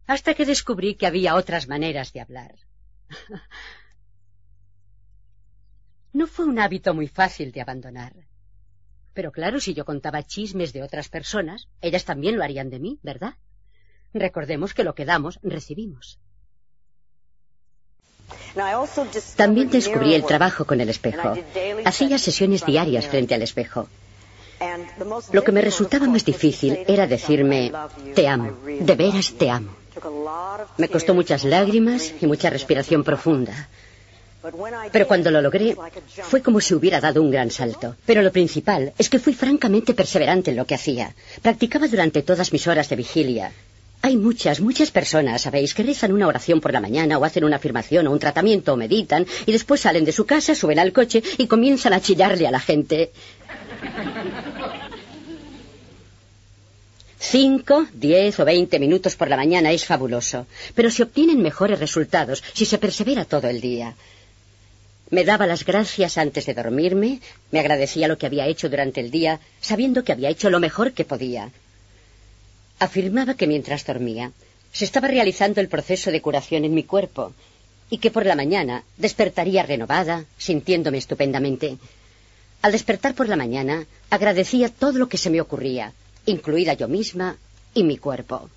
[0.06, 2.54] Hasta que descubrí que había otras maneras de hablar.
[6.12, 8.27] No fue un hábito muy fácil de abandonar.
[9.18, 13.00] Pero claro, si yo contaba chismes de otras personas, ellas también lo harían de mí,
[13.02, 13.34] ¿verdad?
[14.14, 16.20] Recordemos que lo que damos, recibimos.
[19.34, 21.34] También descubrí el trabajo con el espejo.
[21.84, 23.88] Hacía sesiones diarias frente al espejo.
[25.32, 27.72] Lo que me resultaba más difícil era decirme,
[28.14, 29.74] te amo, de veras te amo.
[30.76, 33.68] Me costó muchas lágrimas y mucha respiración profunda.
[34.92, 35.76] Pero cuando lo logré,
[36.22, 37.96] fue como si hubiera dado un gran salto.
[38.06, 41.14] Pero lo principal es que fui francamente perseverante en lo que hacía.
[41.42, 43.52] Practicaba durante todas mis horas de vigilia.
[44.00, 47.56] Hay muchas, muchas personas, sabéis, que rezan una oración por la mañana o hacen una
[47.56, 51.20] afirmación o un tratamiento o meditan y después salen de su casa, suben al coche
[51.36, 53.10] y comienzan a chillarle a la gente.
[57.18, 60.46] Cinco, diez o veinte minutos por la mañana es fabuloso,
[60.76, 63.96] pero se obtienen mejores resultados si se persevera todo el día.
[65.10, 69.10] Me daba las gracias antes de dormirme, me agradecía lo que había hecho durante el
[69.10, 71.50] día, sabiendo que había hecho lo mejor que podía.
[72.78, 74.32] Afirmaba que mientras dormía,
[74.70, 77.32] se estaba realizando el proceso de curación en mi cuerpo,
[77.88, 81.78] y que por la mañana despertaría renovada, sintiéndome estupendamente.
[82.60, 85.92] Al despertar por la mañana, agradecía todo lo que se me ocurría,
[86.26, 87.38] incluida yo misma
[87.72, 88.50] y mi cuerpo.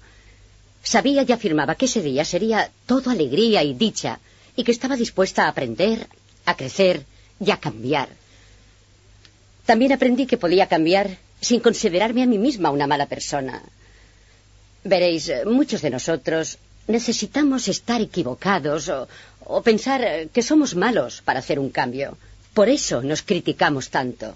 [0.84, 4.20] Sabía y afirmaba que ese día sería todo alegría y dicha,
[4.58, 6.08] y que estaba dispuesta a aprender,
[6.52, 7.06] a crecer
[7.40, 8.10] y a cambiar.
[9.66, 13.62] También aprendí que podía cambiar sin considerarme a mí misma una mala persona.
[14.84, 21.70] Veréis, muchos de nosotros necesitamos estar equivocados o, pensar que somos malos para hacer un
[21.70, 22.18] cambio.
[22.54, 24.36] Por eso nos criticamos tanto.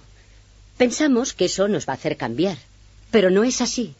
[0.78, 2.58] Pensamos que eso nos va a hacer cambiar,
[3.12, 3.94] pero no es así.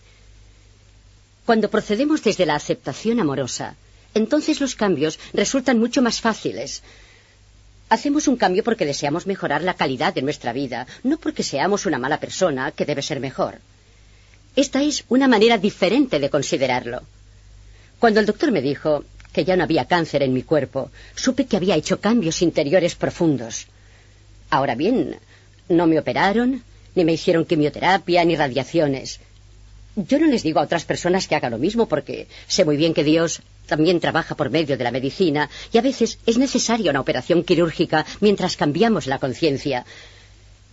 [1.46, 3.76] Cuando procedemos desde la aceptación amorosa,
[4.14, 6.82] entonces los cambios resultan mucho más fáciles,
[7.96, 11.98] Hacemos un cambio porque deseamos mejorar la calidad de nuestra vida, no porque seamos una
[11.98, 13.54] mala persona que debe ser mejor.
[14.58, 17.04] Esta es una manera diferente de considerarlo.
[17.98, 21.56] Cuando el doctor me dijo que ya no había cáncer en mi cuerpo, supe que
[21.56, 23.68] había hecho cambios interiores profundos.
[24.50, 25.16] Ahora bien,
[25.70, 26.64] no me operaron,
[26.96, 29.22] ni me hicieron quimioterapia, ni radiaciones.
[29.96, 32.94] Yo no les digo a otras personas que hagan lo mismo porque sé muy bien
[32.94, 37.02] que Dios también trabaja por medio de la medicina y a veces es necesaria una
[37.02, 39.86] operación quirúrgica mientras cambiamos la conciencia.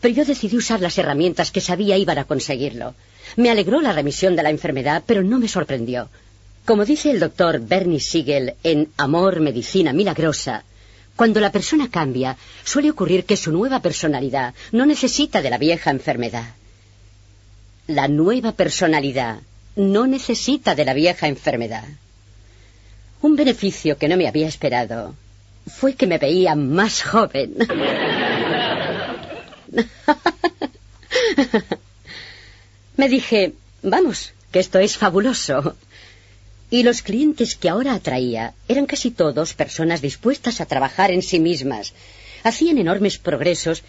[0.00, 2.94] Pero yo decidí usar las herramientas que sabía iban a conseguirlo.
[3.36, 6.08] Me alegró la remisión de la enfermedad, pero no me sorprendió.
[6.64, 10.64] Como dice el doctor Bernie Siegel en Amor, Medicina Milagrosa,
[11.16, 15.90] cuando la persona cambia, suele ocurrir que su nueva personalidad no necesita de la vieja
[15.90, 16.54] enfermedad.
[17.86, 19.40] La nueva personalidad
[19.76, 21.84] no necesita de la vieja enfermedad.
[23.22, 25.14] Un beneficio que no me había esperado
[25.66, 27.54] fue que me veía más joven.
[32.96, 35.76] me dije, vamos, que esto es fabuloso.
[36.68, 41.38] Y los clientes que ahora atraía eran casi todos personas dispuestas a trabajar en sí
[41.38, 41.92] mismas.
[42.42, 43.84] Hacían enormes progresos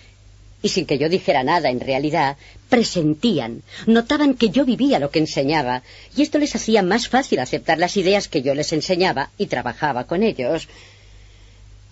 [0.63, 2.37] y sin que yo dijera nada en realidad,
[2.69, 5.83] presentían, notaban que yo vivía lo que enseñaba,
[6.15, 10.05] y esto les hacía más fácil aceptar las ideas que yo les enseñaba y trabajaba
[10.05, 10.69] con ellos.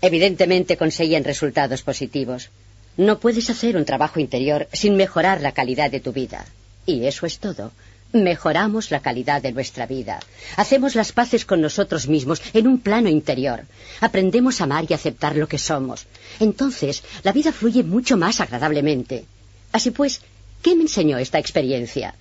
[0.01, 2.49] Evidentemente conseguían resultados positivos.
[2.97, 6.45] No puedes hacer un trabajo interior sin mejorar la calidad de tu vida.
[6.86, 7.71] Y eso es todo.
[8.13, 10.19] Mejoramos la calidad de nuestra vida.
[10.58, 13.62] Hacemos las paces con nosotros mismos en un plano interior.
[14.02, 16.08] Aprendemos a amar y aceptar lo que somos.
[16.39, 19.26] Entonces, la vida fluye mucho más agradablemente.
[19.71, 20.21] Así pues,
[20.62, 22.13] ¿qué me enseñó esta experiencia?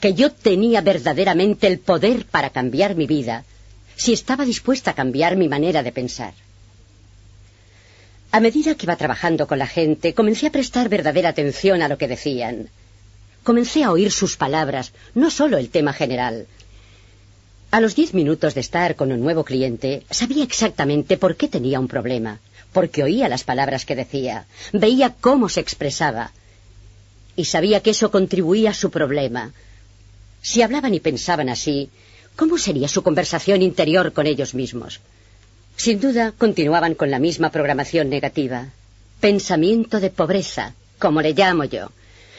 [0.00, 3.44] Que yo tenía verdaderamente el poder para cambiar mi vida
[3.96, 6.34] si estaba dispuesta a cambiar mi manera de pensar.
[8.32, 11.96] A medida que iba trabajando con la gente, comencé a prestar verdadera atención a lo
[11.96, 12.68] que decían.
[13.46, 16.48] Comencé a oír sus palabras, no solo el tema general.
[17.70, 21.78] A los diez minutos de estar con un nuevo cliente, sabía exactamente por qué tenía
[21.78, 22.40] un problema,
[22.72, 26.32] porque oía las palabras que decía, veía cómo se expresaba,
[27.36, 29.52] y sabía que eso contribuía a su problema.
[30.42, 31.88] Si hablaban y pensaban así,
[32.34, 34.98] ¿cómo sería su conversación interior con ellos mismos?
[35.76, 38.70] Sin duda, continuaban con la misma programación negativa.
[39.20, 41.92] Pensamiento de pobreza, como le llamo yo.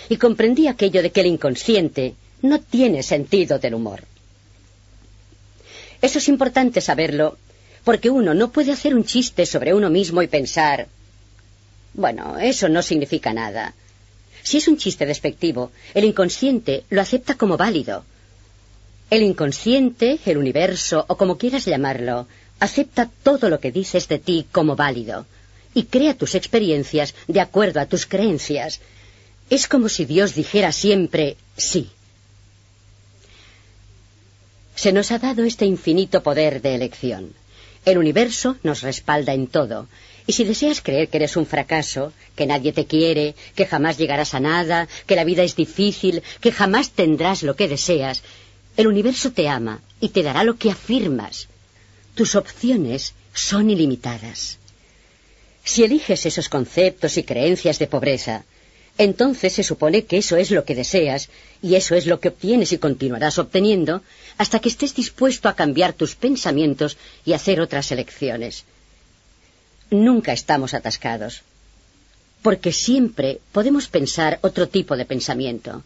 [0.09, 4.03] Y comprendí aquello de que el inconsciente no tiene sentido del humor.
[6.01, 7.37] Eso es importante saberlo,
[7.83, 10.87] porque uno no puede hacer un chiste sobre uno mismo y pensar,
[11.93, 13.73] bueno, eso no significa nada.
[14.43, 18.05] Si es un chiste despectivo, el inconsciente lo acepta como válido.
[19.09, 22.27] El inconsciente, el universo, o como quieras llamarlo,
[22.59, 25.25] acepta todo lo que dices de ti como válido
[25.73, 28.79] y crea tus experiencias de acuerdo a tus creencias.
[29.49, 31.89] Es como si Dios dijera siempre sí.
[34.75, 37.33] Se nos ha dado este infinito poder de elección.
[37.85, 39.87] El universo nos respalda en todo.
[40.27, 44.33] Y si deseas creer que eres un fracaso, que nadie te quiere, que jamás llegarás
[44.33, 48.23] a nada, que la vida es difícil, que jamás tendrás lo que deseas,
[48.75, 51.47] el universo te ama y te dará lo que afirmas.
[52.13, 54.57] Tus opciones son ilimitadas.
[55.63, 58.43] Si eliges esos conceptos y creencias de pobreza,
[58.97, 61.29] entonces se supone que eso es lo que deseas
[61.61, 64.01] y eso es lo que obtienes y continuarás obteniendo
[64.37, 68.63] hasta que estés dispuesto a cambiar tus pensamientos y hacer otras elecciones.
[69.91, 71.43] Nunca estamos atascados,
[72.41, 75.83] porque siempre podemos pensar otro tipo de pensamiento.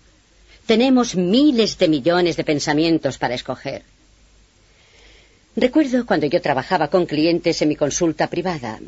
[0.66, 3.84] Tenemos miles de millones de pensamientos para escoger.
[5.56, 8.80] Recuerdo cuando yo trabajaba con clientes en mi consulta privada.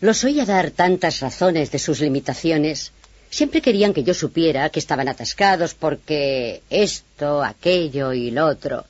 [0.00, 2.92] Los oía dar tantas razones de sus limitaciones
[3.30, 8.86] Siempre querían que yo supiera que estaban atascados porque esto, aquello y lo otro.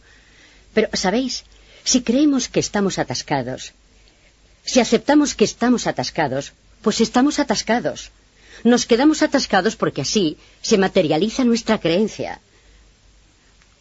[0.74, 1.44] Pero, ¿sabéis?
[1.85, 3.72] Si creemos que estamos atascados,
[4.64, 8.11] si aceptamos que estamos atascados, pues estamos atascados.
[8.64, 12.40] Nos quedamos atascados porque así se materializa nuestra creencia.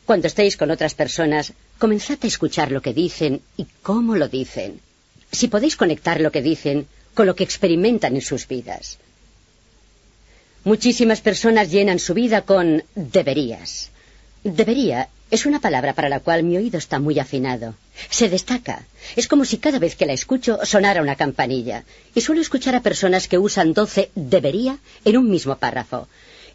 [0.05, 4.79] Cuando estéis con otras personas, comenzad a escuchar lo que dicen y cómo lo dicen.
[5.31, 8.99] Si podéis conectar lo que dicen con lo que experimentan en sus vidas.
[10.67, 13.89] Muchísimas personas llenan su vida con deberías.
[14.43, 17.75] Debería es una palabra para la cual mi oído está muy afinado.
[18.09, 18.83] Se destaca.
[19.15, 21.85] Es como si cada vez que la escucho sonara una campanilla.
[22.13, 26.09] Y suelo escuchar a personas que usan doce debería en un mismo párrafo.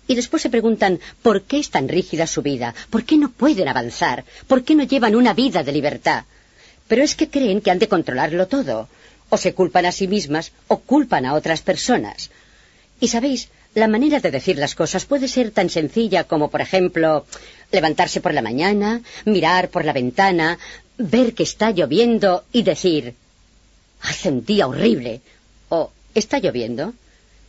[0.07, 3.67] Y después se preguntan por qué es tan rígida su vida, por qué no pueden
[3.67, 6.25] avanzar, por qué no llevan una vida de libertad.
[6.87, 8.91] Pero es que creen que han de controlarlo todo.
[9.31, 12.31] O se culpan a sí mismas o culpan a otras personas.
[13.01, 17.25] Y sabéis, la manera de decir las cosas puede ser tan sencilla como, por ejemplo,
[17.71, 20.59] levantarse por la mañana, mirar por la ventana,
[20.99, 23.15] ver que está lloviendo y decir,
[24.03, 25.21] hace un día horrible,
[25.71, 26.93] o está lloviendo.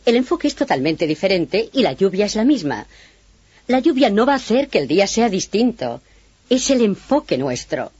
[0.06, 2.86] El enfoque es totalmente diferente y la lluvia es la misma.
[3.66, 6.00] La lluvia no va a hacer que el día sea distinto.
[6.50, 7.92] Es el enfoque nuestro.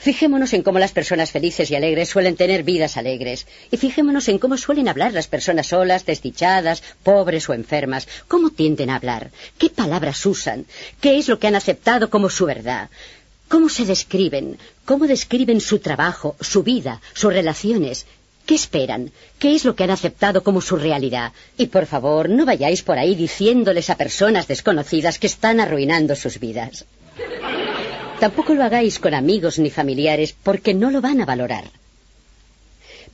[0.00, 3.46] Fijémonos en cómo las personas felices y alegres suelen tener vidas alegres.
[3.70, 8.08] Y fijémonos en cómo suelen hablar las personas solas, desdichadas, pobres o enfermas.
[8.26, 9.30] ¿Cómo tienden a hablar?
[9.58, 10.64] ¿Qué palabras usan?
[11.02, 12.88] ¿Qué es lo que han aceptado como su verdad?
[13.48, 14.56] ¿Cómo se describen?
[14.86, 18.06] ¿Cómo describen su trabajo, su vida, sus relaciones?
[18.46, 19.12] ¿Qué esperan?
[19.38, 21.32] ¿Qué es lo que han aceptado como su realidad?
[21.58, 26.40] Y por favor, no vayáis por ahí diciéndoles a personas desconocidas que están arruinando sus
[26.40, 26.86] vidas.
[28.20, 31.64] Tampoco lo hagáis con amigos ni familiares porque no lo van a valorar.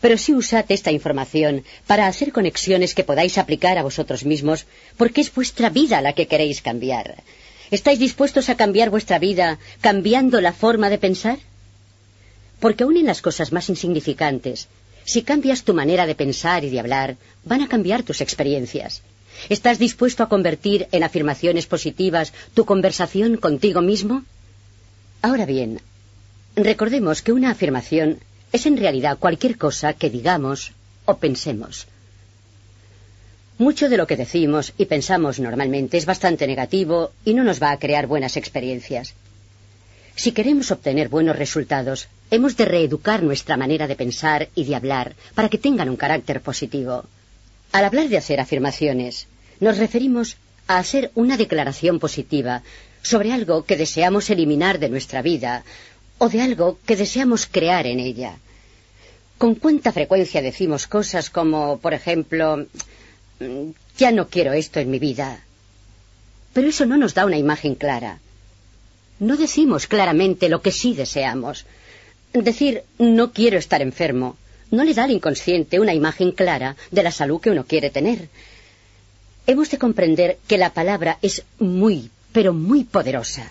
[0.01, 4.67] Pero sí usad esta información para hacer conexiones que podáis aplicar a vosotros mismos
[4.97, 7.23] porque es vuestra vida la que queréis cambiar.
[7.71, 11.39] ¿Estáis dispuestos a cambiar vuestra vida cambiando la forma de pensar?
[12.59, 14.67] Porque aun en las cosas más insignificantes,
[15.05, 19.03] si cambias tu manera de pensar y de hablar, van a cambiar tus experiencias.
[19.49, 24.25] ¿Estás dispuesto a convertir en afirmaciones positivas tu conversación contigo mismo?
[25.27, 25.81] Ahora bien,
[26.55, 28.21] recordemos que una afirmación
[28.53, 30.71] es en realidad cualquier cosa que digamos
[31.05, 31.89] o pensemos.
[33.59, 37.73] Mucho de lo que decimos y pensamos normalmente es bastante negativo y no nos va
[37.73, 39.15] a crear buenas experiencias.
[40.15, 45.17] Si queremos obtener buenos resultados, hemos de reeducar nuestra manera de pensar y de hablar
[45.35, 47.05] para que tengan un carácter positivo.
[47.73, 49.27] Al hablar de hacer afirmaciones,
[49.59, 50.37] nos referimos
[50.69, 52.63] a hacer una declaración positiva
[53.11, 55.53] sobre algo que deseamos eliminar de nuestra vida
[56.19, 58.33] o de algo que deseamos crear en ella.
[59.39, 62.67] Con cuánta frecuencia decimos cosas como, por ejemplo,
[63.41, 65.29] "Mm, ya no quiero esto en mi vida.
[66.55, 68.13] Pero eso no nos da una imagen clara.
[69.19, 71.65] No decimos claramente lo que sí deseamos.
[72.33, 74.37] Decir no quiero estar enfermo
[74.71, 78.29] no le da al inconsciente una imagen clara de la salud que uno quiere tener.
[79.47, 83.51] Hemos de comprender que la palabra es muy, pero muy poderosa.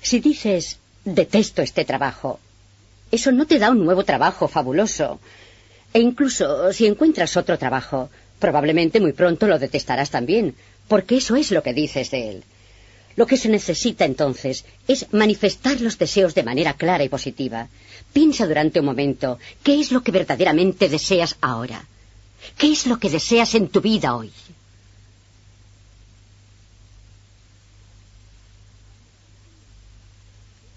[0.00, 2.40] Si dices detesto este trabajo,
[3.12, 5.20] eso no te da un nuevo trabajo fabuloso.
[5.92, 8.08] E incluso si encuentras otro trabajo,
[8.38, 10.54] probablemente muy pronto lo detestarás también,
[10.88, 12.44] porque eso es lo que dices de él.
[13.16, 17.68] Lo que se necesita entonces es manifestar los deseos de manera clara y positiva.
[18.14, 21.84] Piensa durante un momento qué es lo que verdaderamente deseas ahora.
[22.56, 24.32] ¿Qué es lo que deseas en tu vida hoy?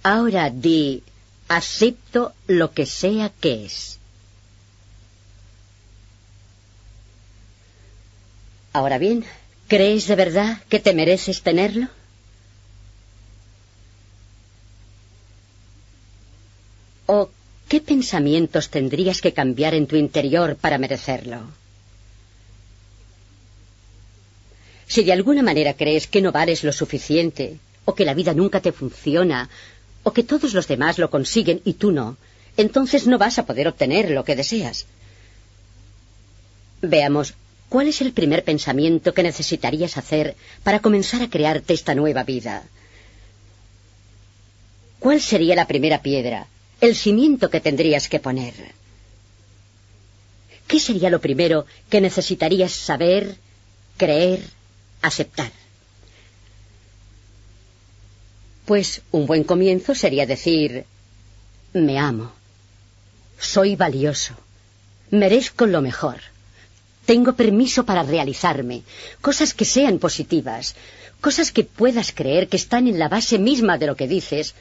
[0.04, 1.04] Ahora di,
[1.48, 4.00] acepto lo que sea que es.
[8.72, 9.26] Ahora bien,
[9.68, 11.88] ¿crees de verdad que te mereces tenerlo?
[17.08, 17.30] ¿O
[17.68, 21.42] qué pensamientos tendrías que cambiar en tu interior para merecerlo?
[24.88, 28.62] Si de alguna manera crees que no vales lo suficiente, o que la vida nunca
[28.62, 29.50] te funciona,
[30.10, 32.18] o que todos los demás lo consiguen y tú no,
[32.58, 34.88] entonces no vas a poder obtener lo que deseas.
[36.82, 37.36] Veamos,
[37.70, 42.64] ¿cuál es el primer pensamiento que necesitarías hacer para comenzar a crearte esta nueva vida?
[44.98, 46.48] ¿Cuál sería la primera piedra,
[46.82, 48.56] el cimiento que tendrías que poner?
[50.68, 53.38] ¿Qué sería lo primero que necesitarías saber,
[53.98, 54.42] creer,
[55.04, 55.52] aceptar?
[58.70, 60.86] Pues un buen comienzo sería decir,
[61.74, 62.32] me amo,
[63.40, 64.36] soy valioso,
[65.10, 66.18] merezco lo mejor,
[67.08, 68.84] tengo permiso para realizarme,
[69.22, 70.76] cosas que sean positivas,
[71.20, 74.54] cosas que puedas creer que están en la base misma de lo que dices,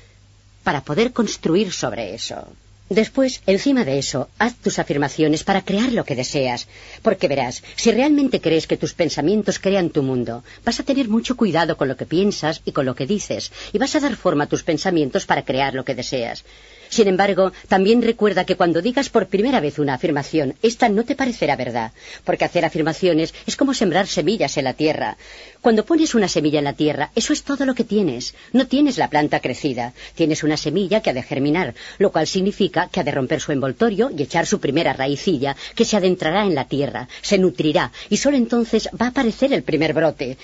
[0.64, 2.48] para poder construir sobre eso.
[2.91, 6.68] Después, encima de eso, haz tus afirmaciones para crear lo que deseas,
[7.03, 11.36] porque verás, si realmente crees que tus pensamientos crean tu mundo, vas a tener mucho
[11.36, 14.45] cuidado con lo que piensas y con lo que dices, y vas a dar forma
[14.45, 16.45] a tus pensamientos para crear lo que deseas.
[16.89, 21.14] Sin embargo, también recuerda que cuando digas por primera vez una afirmación, esta no te
[21.14, 21.93] parecerá verdad,
[22.24, 25.16] porque hacer afirmaciones es como sembrar semillas en la tierra.
[25.61, 28.34] Cuando pones una semilla en la tierra, eso es todo lo que tienes.
[28.53, 32.89] No tienes la planta crecida, tienes una semilla que ha de germinar, lo cual significa
[32.91, 36.55] que ha de romper su envoltorio y echar su primera raicilla, que se adentrará en
[36.55, 40.39] la tierra, se nutrirá, y solo entonces va a aparecer el primer brote.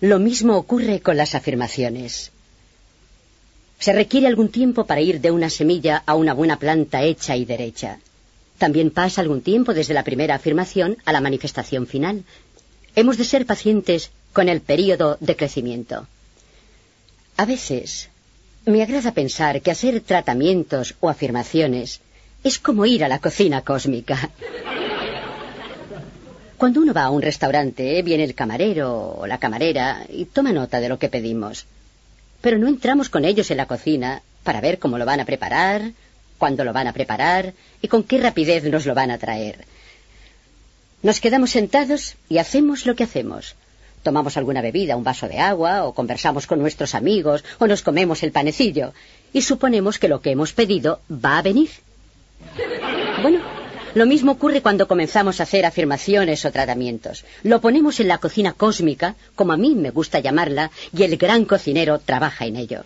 [0.00, 2.30] Lo mismo ocurre con las afirmaciones.
[3.78, 7.44] Se requiere algún tiempo para ir de una semilla a una buena planta hecha y
[7.44, 8.00] derecha.
[8.58, 12.24] También pasa algún tiempo desde la primera afirmación a la manifestación final.
[12.96, 16.08] Hemos de ser pacientes con el período de crecimiento.
[17.36, 18.08] A veces
[18.66, 22.00] me agrada pensar que hacer tratamientos o afirmaciones
[22.42, 24.30] es como ir a la cocina cósmica.
[26.56, 30.80] Cuando uno va a un restaurante, viene el camarero o la camarera y toma nota
[30.80, 31.64] de lo que pedimos
[32.40, 35.92] pero no entramos con ellos en la cocina para ver cómo lo van a preparar,
[36.38, 39.64] cuándo lo van a preparar y con qué rapidez nos lo van a traer.
[41.02, 43.54] Nos quedamos sentados y hacemos lo que hacemos.
[44.02, 48.22] Tomamos alguna bebida, un vaso de agua, o conversamos con nuestros amigos, o nos comemos
[48.22, 48.94] el panecillo,
[49.32, 51.70] y suponemos que lo que hemos pedido va a venir.
[53.22, 53.40] Bueno,
[53.94, 57.24] lo mismo ocurre cuando comenzamos a hacer afirmaciones o tratamientos.
[57.42, 61.44] Lo ponemos en la cocina cósmica, como a mí me gusta llamarla, y el gran
[61.44, 62.84] cocinero trabaja en ello.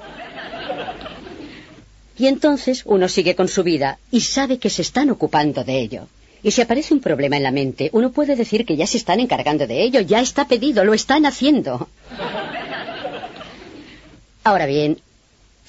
[2.19, 6.09] Y entonces uno sigue con su vida y sabe que se están ocupando de ello.
[6.43, 9.21] Y si aparece un problema en la mente, uno puede decir que ya se están
[9.21, 11.89] encargando de ello, ya está pedido, lo están haciendo.
[14.45, 14.99] Ahora bien,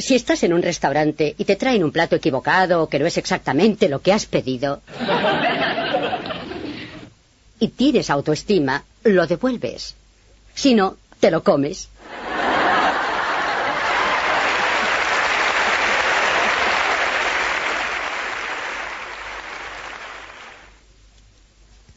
[0.03, 3.17] si estás en un restaurante y te traen un plato equivocado o que no es
[3.17, 4.81] exactamente lo que has pedido
[7.57, 9.95] y tienes autoestima, lo devuelves.
[10.53, 11.87] Si no, te lo comes.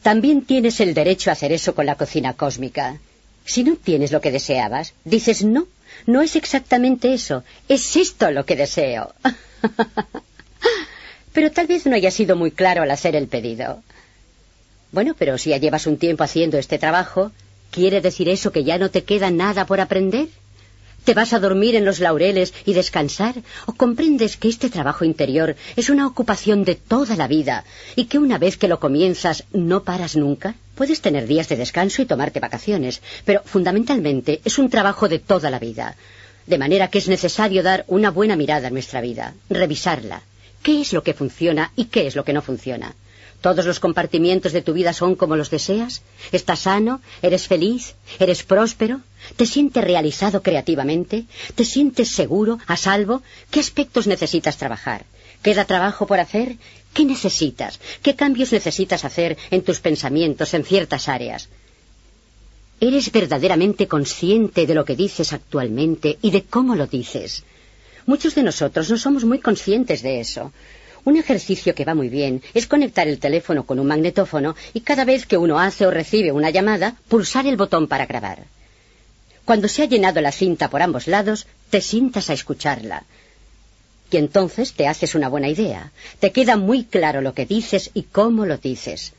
[0.01, 2.99] También tienes el derecho a hacer eso con la cocina cósmica.
[3.43, 5.67] Si no tienes lo que deseabas, dices no,
[6.05, 9.13] no es exactamente eso, es esto lo que deseo.
[11.33, 13.83] pero tal vez no haya sido muy claro al hacer el pedido.
[14.91, 17.31] Bueno, pero si ya llevas un tiempo haciendo este trabajo,
[17.71, 20.27] ¿quiere decir eso que ya no te queda nada por aprender?
[21.03, 23.35] ¿Te vas a dormir en los laureles y descansar?
[23.65, 27.63] ¿O comprendes que este trabajo interior es una ocupación de toda la vida
[27.95, 30.55] y que una vez que lo comienzas no paras nunca?
[30.77, 35.49] Puedes tener días de descanso y tomarte vacaciones, pero fundamentalmente es un trabajo de toda
[35.49, 35.95] la vida.
[36.45, 40.21] De manera que es necesario dar una buena mirada a nuestra vida, revisarla.
[40.61, 42.93] ¿Qué es lo que funciona y qué es lo que no funciona?
[43.41, 46.03] ¿Todos los compartimientos de tu vida son como los deseas?
[46.31, 47.01] ¿Estás sano?
[47.23, 47.95] ¿Eres feliz?
[48.19, 49.01] ¿Eres próspero?
[49.35, 51.25] ¿Te sientes realizado creativamente?
[51.55, 53.23] ¿Te sientes seguro, a salvo?
[53.49, 55.05] ¿Qué aspectos necesitas trabajar?
[55.41, 56.57] ¿Queda trabajo por hacer?
[56.97, 57.79] ¿Qué necesitas?
[58.01, 61.47] ¿Qué cambios necesitas hacer en tus pensamientos en ciertas áreas?
[62.79, 67.43] ¿Eres verdaderamente consciente de lo que dices actualmente y de cómo lo dices?
[68.07, 70.51] Muchos de nosotros no somos muy conscientes de eso.
[71.05, 75.05] Un ejercicio que va muy bien es conectar el teléfono con un magnetófono y cada
[75.05, 78.45] vez que uno hace o recibe una llamada, pulsar el botón para grabar.
[79.45, 83.03] Cuando se ha llenado la cinta por ambos lados, te sientas a escucharla.
[84.11, 85.91] Y entonces te haces una buena idea.
[86.19, 89.13] Te queda muy claro lo que dices y cómo lo dices.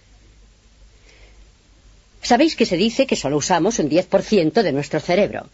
[2.23, 5.49] Sabéis que se dice que solo usamos un 10% de nuestro cerebro.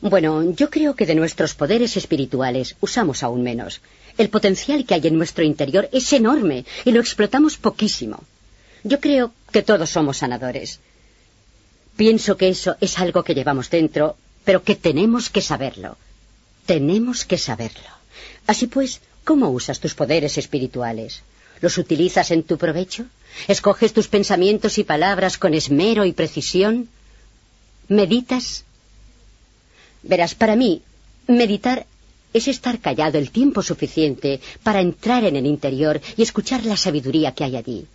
[0.00, 3.80] Bueno, yo creo que de nuestros poderes espirituales usamos aún menos.
[4.18, 8.24] El potencial que hay en nuestro interior es enorme y lo explotamos poquísimo.
[8.82, 10.80] Yo creo que todos somos sanadores.
[11.96, 15.96] Pienso que eso es algo que llevamos dentro, pero que tenemos que saberlo.
[16.66, 18.01] Tenemos que saberlo.
[18.46, 21.22] Así pues, ¿cómo usas tus poderes espirituales?
[21.60, 23.06] ¿Los utilizas en tu provecho?
[23.48, 26.88] ¿Escoges tus pensamientos y palabras con esmero y precisión?
[27.88, 28.64] ¿Meditas?
[30.02, 30.82] Verás, para mí,
[31.28, 31.86] meditar
[32.32, 37.32] es estar callado el tiempo suficiente para entrar en el interior y escuchar la sabiduría
[37.32, 37.86] que hay allí.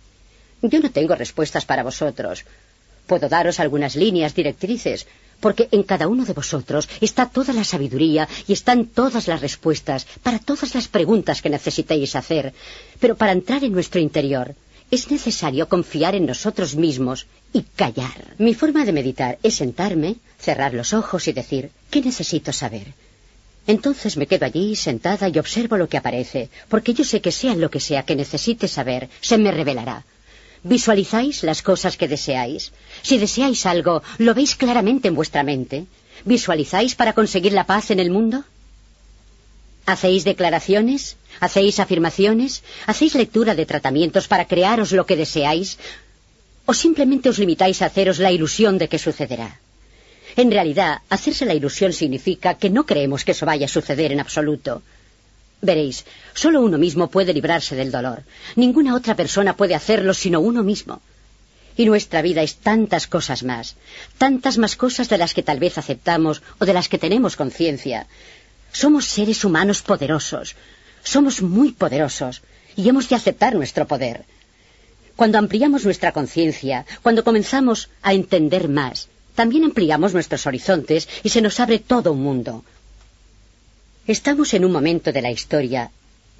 [0.62, 2.44] Yo no tengo respuestas para vosotros.
[3.06, 5.06] Puedo daros algunas líneas directrices,
[5.40, 10.06] porque en cada uno de vosotros está toda la sabiduría y están todas las respuestas
[10.22, 12.52] para todas las preguntas que necesitéis hacer.
[13.00, 14.54] Pero para entrar en nuestro interior
[14.90, 18.34] es necesario confiar en nosotros mismos y callar.
[18.38, 22.94] Mi forma de meditar es sentarme, cerrar los ojos y decir, ¿qué necesito saber?
[23.66, 27.54] Entonces me quedo allí sentada y observo lo que aparece, porque yo sé que sea
[27.54, 30.04] lo que sea que necesite saber, se me revelará.
[30.68, 32.72] ¿Visualizáis las cosas que deseáis?
[33.02, 35.86] Si deseáis algo, ¿lo veis claramente en vuestra mente?
[36.26, 38.44] ¿Visualizáis para conseguir la paz en el mundo?
[39.86, 41.16] ¿Hacéis declaraciones?
[41.40, 42.62] ¿Hacéis afirmaciones?
[42.84, 45.78] ¿Hacéis lectura de tratamientos para crearos lo que deseáis?
[46.66, 49.50] ¿O simplemente os limitáis a haceros la ilusión de que sucederá?
[50.36, 54.20] En realidad, hacerse la ilusión significa que no creemos que eso vaya a suceder en
[54.20, 54.82] absoluto.
[55.60, 56.04] Veréis,
[56.34, 58.22] solo uno mismo puede librarse del dolor.
[58.54, 61.00] Ninguna otra persona puede hacerlo sino uno mismo.
[61.76, 63.76] Y nuestra vida es tantas cosas más,
[64.18, 68.06] tantas más cosas de las que tal vez aceptamos o de las que tenemos conciencia.
[68.72, 70.56] Somos seres humanos poderosos,
[71.02, 72.42] somos muy poderosos,
[72.76, 74.24] y hemos de aceptar nuestro poder.
[75.16, 81.42] Cuando ampliamos nuestra conciencia, cuando comenzamos a entender más, también ampliamos nuestros horizontes y se
[81.42, 82.64] nos abre todo un mundo.
[84.08, 85.90] Estamos en un momento de la historia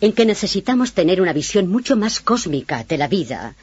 [0.00, 3.56] en que necesitamos tener una visión mucho más cósmica de la vida.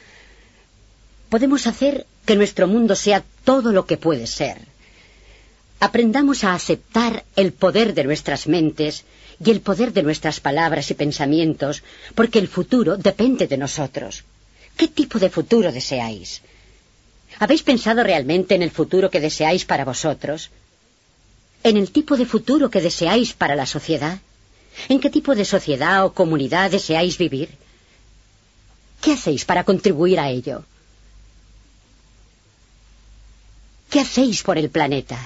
[1.28, 4.58] Podemos hacer que nuestro mundo sea todo lo que puede ser.
[5.80, 9.04] Aprendamos a aceptar el poder de nuestras mentes
[9.44, 11.82] y el poder de nuestras palabras y pensamientos,
[12.14, 14.22] porque el futuro depende de nosotros.
[14.76, 16.42] ¿Qué tipo de futuro deseáis?
[17.40, 20.50] ¿Habéis pensado realmente en el futuro que deseáis para vosotros?
[21.68, 24.20] ¿En el tipo de futuro que deseáis para la sociedad?
[24.88, 27.48] ¿En qué tipo de sociedad o comunidad deseáis vivir?
[29.02, 30.64] ¿Qué hacéis para contribuir a ello?
[33.90, 35.18] ¿Qué hacéis por el planeta?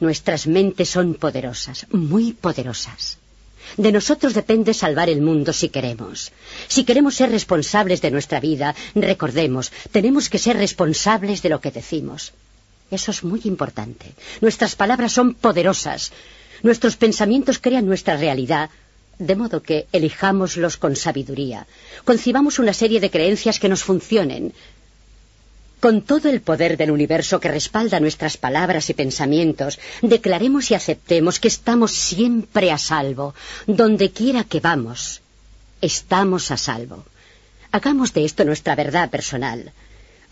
[0.00, 3.18] Nuestras mentes son poderosas, muy poderosas.
[3.76, 6.32] De nosotros depende salvar el mundo si queremos.
[6.68, 11.70] Si queremos ser responsables de nuestra vida, recordemos, tenemos que ser responsables de lo que
[11.70, 12.32] decimos.
[12.90, 14.06] Eso es muy importante.
[14.40, 16.12] Nuestras palabras son poderosas.
[16.62, 18.70] Nuestros pensamientos crean nuestra realidad,
[19.18, 21.66] de modo que elijámoslos con sabiduría.
[22.04, 24.54] Concibamos una serie de creencias que nos funcionen.
[25.80, 31.38] Con todo el poder del universo que respalda nuestras palabras y pensamientos, declaremos y aceptemos
[31.38, 33.34] que estamos siempre a salvo,
[33.66, 35.20] donde quiera que vamos.
[35.80, 37.04] Estamos a salvo.
[37.70, 39.72] Hagamos de esto nuestra verdad personal.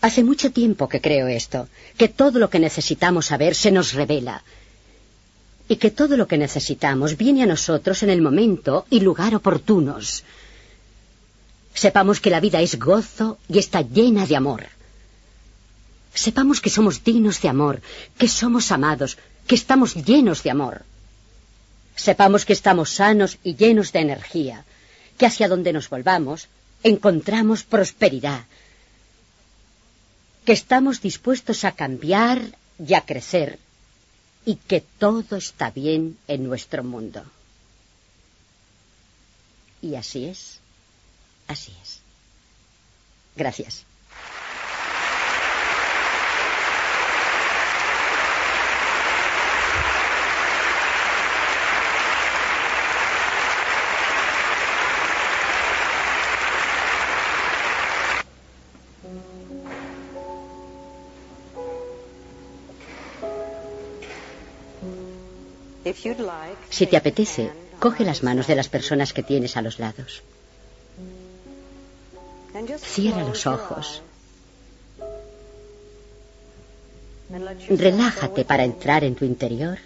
[0.01, 4.43] Hace mucho tiempo que creo esto, que todo lo que necesitamos saber se nos revela,
[5.69, 10.23] y que todo lo que necesitamos viene a nosotros en el momento y lugar oportunos.
[11.73, 14.76] Sepamos que la vida es gozo y está llena de amor.
[16.25, 17.75] Sepamos que somos dignos de amor,
[18.17, 19.11] que somos amados,
[19.47, 20.75] que estamos llenos de amor.
[21.95, 24.65] Sepamos que estamos sanos y llenos de energía,
[25.17, 26.47] que hacia donde nos volvamos
[26.83, 28.45] encontramos prosperidad,
[30.45, 32.39] que estamos dispuestos a cambiar
[32.79, 33.59] y a crecer
[34.43, 37.21] y que todo está bien en nuestro mundo.
[39.83, 40.59] Y así es,
[41.47, 41.99] así es.
[43.35, 43.86] Gracias.
[66.69, 70.21] Si te apetece, coge las manos de las personas que tienes a los lados.
[72.79, 74.01] Cierra los ojos.
[77.69, 79.77] Relájate para entrar en tu interior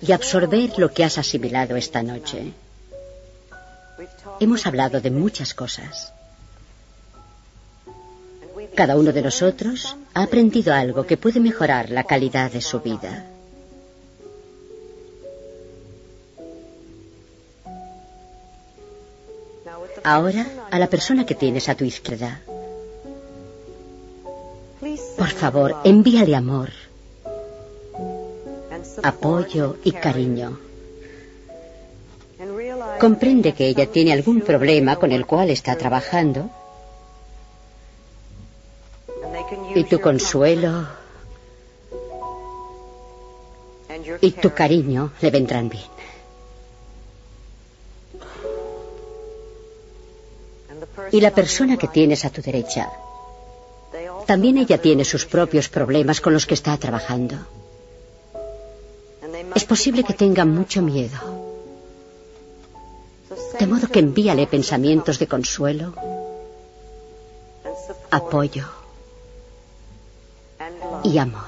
[0.00, 2.52] y absorber lo que has asimilado esta noche.
[4.40, 6.12] Hemos hablado de muchas cosas.
[8.74, 13.26] Cada uno de nosotros ha aprendido algo que puede mejorar la calidad de su vida.
[20.04, 22.40] Ahora a la persona que tienes a tu izquierda.
[25.16, 26.70] Por favor, envíale amor,
[29.02, 30.58] apoyo y cariño.
[33.00, 36.50] Comprende que ella tiene algún problema con el cual está trabajando
[39.74, 40.86] y tu consuelo
[44.20, 45.97] y tu cariño le vendrán bien.
[51.12, 52.90] Y la persona que tienes a tu derecha,
[54.26, 57.36] también ella tiene sus propios problemas con los que está trabajando.
[59.54, 61.18] Es posible que tenga mucho miedo.
[63.58, 65.94] De modo que envíale pensamientos de consuelo,
[68.10, 68.66] apoyo
[71.04, 71.47] y amor.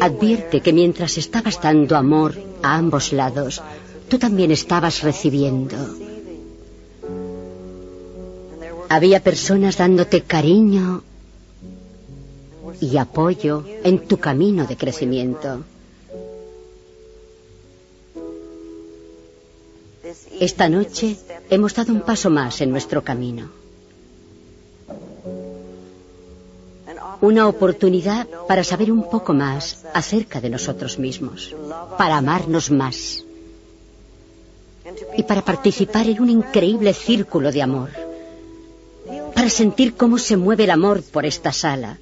[0.00, 3.62] Advierte que mientras estabas dando amor a ambos lados,
[4.08, 5.76] tú también estabas recibiendo.
[8.88, 11.02] Había personas dándote cariño
[12.80, 15.64] y apoyo en tu camino de crecimiento.
[20.40, 21.16] Esta noche
[21.50, 23.59] hemos dado un paso más en nuestro camino.
[27.20, 31.54] Una oportunidad para saber un poco más acerca de nosotros mismos,
[31.98, 33.24] para amarnos más
[35.16, 37.90] y para participar en un increíble círculo de amor,
[39.34, 41.98] para sentir cómo se mueve el amor por esta sala,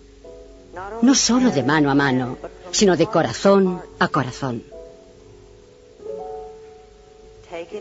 [1.02, 2.38] no solo de mano a mano,
[2.70, 4.62] sino de corazón a corazón.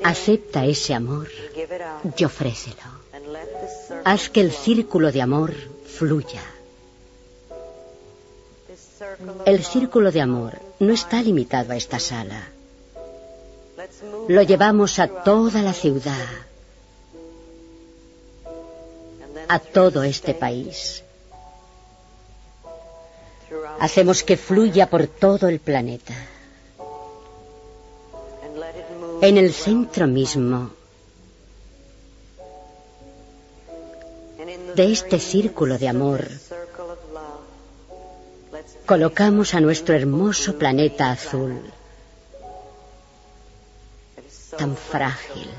[0.04, 1.28] Acepta ese amor
[2.18, 2.98] y ofrécelo.
[4.04, 5.54] Haz que el círculo de amor
[5.86, 6.42] fluya.
[9.46, 12.50] El círculo de amor no está limitado a esta sala.
[14.28, 16.28] Lo llevamos a toda la ciudad,
[19.48, 21.04] a todo este país.
[23.80, 26.14] Hacemos que fluya por todo el planeta.
[29.22, 30.72] En el centro mismo
[34.76, 36.28] de este círculo de amor
[38.88, 41.62] colocamos a nuestro hermoso planeta azul,
[44.58, 45.50] tan frágil,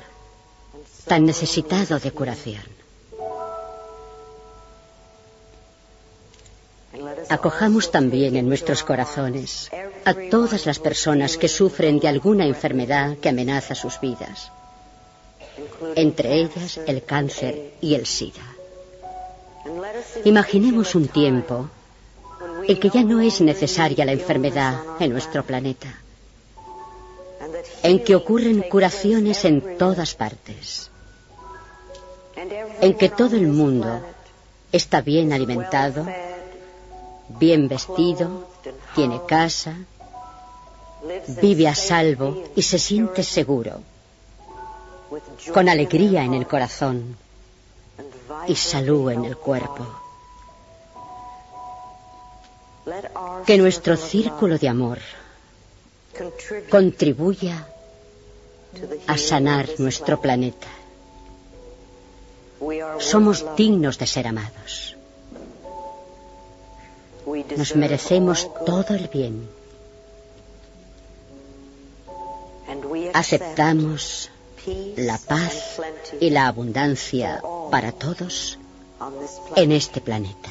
[1.06, 2.64] tan necesitado de curación.
[7.28, 9.70] Acojamos también en nuestros corazones
[10.06, 14.50] a todas las personas que sufren de alguna enfermedad que amenaza sus vidas,
[15.96, 18.48] entre ellas el cáncer y el SIDA.
[20.24, 21.68] Imaginemos un tiempo
[22.68, 25.88] en que ya no es necesaria la enfermedad en nuestro planeta,
[27.82, 30.90] en que ocurren curaciones en todas partes,
[32.36, 34.02] en que todo el mundo
[34.70, 36.06] está bien alimentado,
[37.40, 38.46] bien vestido,
[38.94, 39.74] tiene casa,
[41.40, 43.80] vive a salvo y se siente seguro,
[45.54, 47.16] con alegría en el corazón
[48.46, 49.97] y salud en el cuerpo
[53.46, 54.98] que nuestro círculo de amor
[56.70, 57.66] contribuya
[59.06, 60.68] a sanar nuestro planeta.
[62.98, 64.96] Somos dignos de ser amados.
[67.56, 69.48] Nos merecemos todo el bien.
[73.14, 74.30] Aceptamos
[74.96, 75.80] la paz
[76.20, 78.58] y la abundancia para todos
[79.56, 80.50] en este planeta.